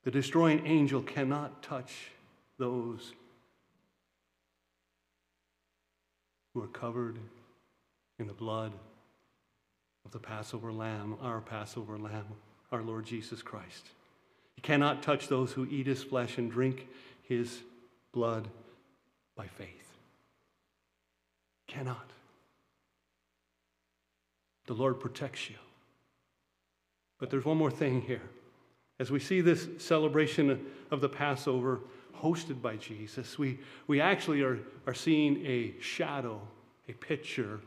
The 0.03 0.11
destroying 0.11 0.65
angel 0.65 1.01
cannot 1.01 1.63
touch 1.63 2.11
those 2.57 3.13
who 6.53 6.61
are 6.61 6.67
covered 6.67 7.17
in 8.19 8.27
the 8.27 8.33
blood 8.33 8.73
of 10.05 10.11
the 10.11 10.19
Passover 10.19 10.71
lamb, 10.71 11.15
our 11.21 11.41
Passover 11.41 11.97
lamb, 11.97 12.27
our 12.71 12.83
Lord 12.83 13.05
Jesus 13.05 13.41
Christ. 13.41 13.87
He 14.55 14.61
cannot 14.61 15.03
touch 15.03 15.27
those 15.27 15.51
who 15.53 15.67
eat 15.69 15.87
his 15.87 16.03
flesh 16.03 16.37
and 16.37 16.51
drink 16.51 16.87
his 17.23 17.61
blood. 18.11 18.47
by 19.35 19.47
faith. 19.47 19.97
Cannot. 21.67 22.11
The 24.67 24.73
Lord 24.73 24.99
protects 24.99 25.49
you. 25.49 25.55
But 27.19 27.29
there's 27.29 27.45
one 27.45 27.57
more 27.57 27.71
thing 27.71 28.01
here. 28.01 28.21
As 28.99 29.09
we 29.09 29.19
see 29.19 29.41
this 29.41 29.67
celebration 29.79 30.65
of 30.91 31.01
the 31.01 31.09
Passover 31.09 31.79
hosted 32.15 32.61
by 32.61 32.75
Jesus, 32.75 33.39
we, 33.39 33.59
we 33.87 33.99
actually 33.99 34.41
are, 34.43 34.59
are 34.85 34.93
seeing 34.93 35.43
a 35.45 35.73
shadow, 35.81 36.39
a 36.87 36.93
picture 36.93 37.59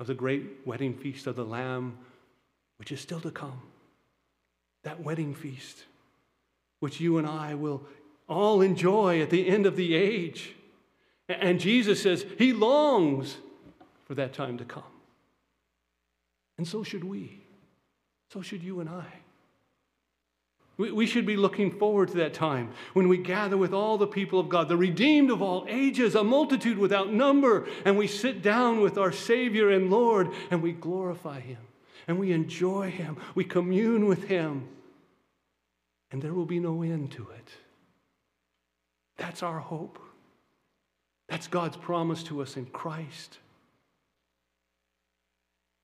of 0.00 0.06
the 0.06 0.14
great 0.14 0.44
wedding 0.64 0.94
feast 0.94 1.26
of 1.26 1.36
the 1.36 1.44
Lamb, 1.44 1.98
which 2.78 2.92
is 2.92 3.00
still 3.00 3.20
to 3.20 3.30
come. 3.30 3.60
That 4.82 5.02
wedding 5.02 5.34
feast, 5.34 5.84
which 6.84 7.00
you 7.00 7.16
and 7.16 7.26
I 7.26 7.54
will 7.54 7.80
all 8.28 8.60
enjoy 8.60 9.22
at 9.22 9.30
the 9.30 9.48
end 9.48 9.64
of 9.64 9.74
the 9.74 9.94
age. 9.94 10.54
And 11.30 11.58
Jesus 11.58 12.02
says 12.02 12.26
he 12.36 12.52
longs 12.52 13.38
for 14.04 14.14
that 14.16 14.34
time 14.34 14.58
to 14.58 14.66
come. 14.66 14.82
And 16.58 16.68
so 16.68 16.82
should 16.82 17.02
we. 17.02 17.40
So 18.30 18.42
should 18.42 18.62
you 18.62 18.80
and 18.80 18.90
I. 18.90 19.06
We, 20.76 20.92
we 20.92 21.06
should 21.06 21.24
be 21.24 21.38
looking 21.38 21.70
forward 21.70 22.08
to 22.08 22.18
that 22.18 22.34
time 22.34 22.74
when 22.92 23.08
we 23.08 23.16
gather 23.16 23.56
with 23.56 23.72
all 23.72 23.96
the 23.96 24.06
people 24.06 24.38
of 24.38 24.50
God, 24.50 24.68
the 24.68 24.76
redeemed 24.76 25.30
of 25.30 25.40
all 25.40 25.64
ages, 25.66 26.14
a 26.14 26.22
multitude 26.22 26.76
without 26.76 27.10
number, 27.10 27.66
and 27.86 27.96
we 27.96 28.06
sit 28.06 28.42
down 28.42 28.82
with 28.82 28.98
our 28.98 29.10
Savior 29.10 29.70
and 29.70 29.88
Lord 29.88 30.28
and 30.50 30.62
we 30.62 30.72
glorify 30.72 31.40
Him 31.40 31.60
and 32.06 32.18
we 32.18 32.30
enjoy 32.30 32.90
Him. 32.90 33.16
We 33.34 33.44
commune 33.44 34.04
with 34.04 34.24
Him. 34.24 34.68
And 36.14 36.22
there 36.22 36.32
will 36.32 36.46
be 36.46 36.60
no 36.60 36.82
end 36.82 37.10
to 37.10 37.26
it. 37.36 37.48
That's 39.16 39.42
our 39.42 39.58
hope. 39.58 39.98
That's 41.28 41.48
God's 41.48 41.76
promise 41.76 42.22
to 42.24 42.40
us 42.40 42.56
in 42.56 42.66
Christ. 42.66 43.38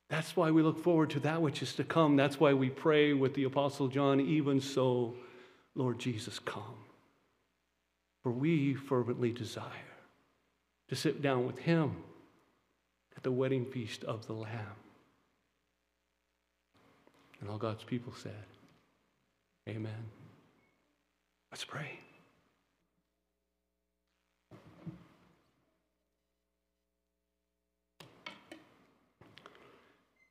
That's 0.09 0.37
why 0.37 0.53
we 0.53 0.63
look 0.63 0.85
forward 0.85 1.11
to 1.11 1.21
that 1.21 1.43
which 1.43 1.63
is 1.63 1.75
to 1.75 1.83
come. 1.83 2.15
That's 2.15 2.39
why 2.39 2.53
we 2.53 2.71
pray 2.71 3.13
with 3.13 3.35
the 3.35 3.43
Apostle 3.43 3.89
John, 3.89 4.21
even 4.21 4.61
so, 4.61 5.17
Lord 5.75 5.99
Jesus, 5.99 6.39
come. 6.39 6.79
For 8.23 8.31
we 8.31 8.75
fervently 8.75 9.33
desire 9.33 9.65
to 10.91 10.95
sit 10.95 11.23
down 11.23 11.45
with 11.45 11.59
Him 11.59 11.97
at 13.17 13.25
the 13.25 13.33
wedding 13.33 13.65
feast 13.65 14.05
of 14.05 14.29
the 14.29 14.35
Lamb. 14.35 14.79
And 17.41 17.51
all 17.51 17.59
God's 17.59 17.83
people 17.83 18.13
said, 18.17 18.45
Amen. 19.69 20.20
Let's 21.51 21.65
pray. 21.65 21.99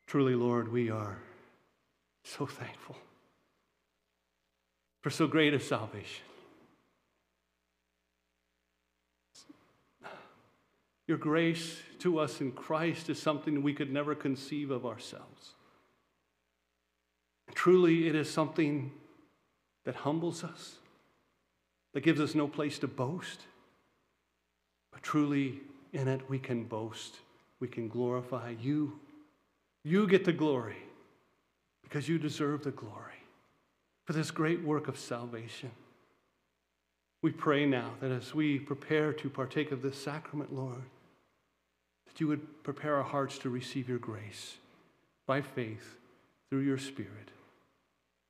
Truly, 0.07 0.33
Lord, 0.33 0.71
we 0.71 0.89
are 0.89 1.19
so 2.23 2.47
thankful 2.47 2.97
for 5.01 5.11
so 5.11 5.27
great 5.27 5.53
a 5.53 5.59
salvation. 5.59 6.23
Your 11.05 11.19
grace 11.19 11.77
to 11.99 12.17
us 12.17 12.41
in 12.41 12.53
Christ 12.53 13.07
is 13.09 13.21
something 13.21 13.61
we 13.61 13.73
could 13.73 13.93
never 13.93 14.15
conceive 14.15 14.71
of 14.71 14.83
ourselves. 14.83 15.53
Truly, 17.53 18.07
it 18.07 18.15
is 18.15 18.27
something 18.27 18.91
that 19.85 19.95
humbles 19.95 20.43
us, 20.43 20.78
that 21.99 22.05
gives 22.05 22.21
us 22.21 22.33
no 22.33 22.47
place 22.47 22.79
to 22.79 22.87
boast. 22.87 23.41
But 24.93 25.03
truly, 25.03 25.59
in 25.91 26.07
it, 26.07 26.21
we 26.29 26.39
can 26.39 26.63
boast, 26.63 27.17
we 27.59 27.67
can 27.67 27.89
glorify 27.89 28.53
you 28.61 28.97
you 29.83 30.07
get 30.07 30.23
the 30.23 30.31
glory 30.31 30.77
because 31.83 32.07
you 32.07 32.17
deserve 32.17 32.63
the 32.63 32.71
glory 32.71 33.19
for 34.05 34.13
this 34.13 34.31
great 34.31 34.63
work 34.63 34.87
of 34.87 34.97
salvation. 34.97 35.71
We 37.21 37.31
pray 37.31 37.65
now 37.65 37.91
that 37.99 38.11
as 38.11 38.33
we 38.33 38.59
prepare 38.59 39.11
to 39.11 39.29
partake 39.29 39.73
of 39.73 39.81
this 39.81 40.01
sacrament, 40.01 40.55
Lord, 40.55 40.83
that 42.07 42.21
you 42.21 42.27
would 42.27 42.63
prepare 42.63 42.95
our 42.95 43.03
hearts 43.03 43.37
to 43.39 43.49
receive 43.49 43.89
your 43.89 43.99
grace 43.99 44.55
by 45.27 45.41
faith 45.41 45.97
through 46.49 46.61
your 46.61 46.77
Spirit. 46.77 47.31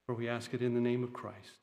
For 0.08 0.16
we 0.16 0.28
ask 0.28 0.56
it 0.56 0.64
in 0.64 0.74
the 0.74 0.82
name 0.82 1.04
of 1.04 1.14
Christ. 1.14 1.60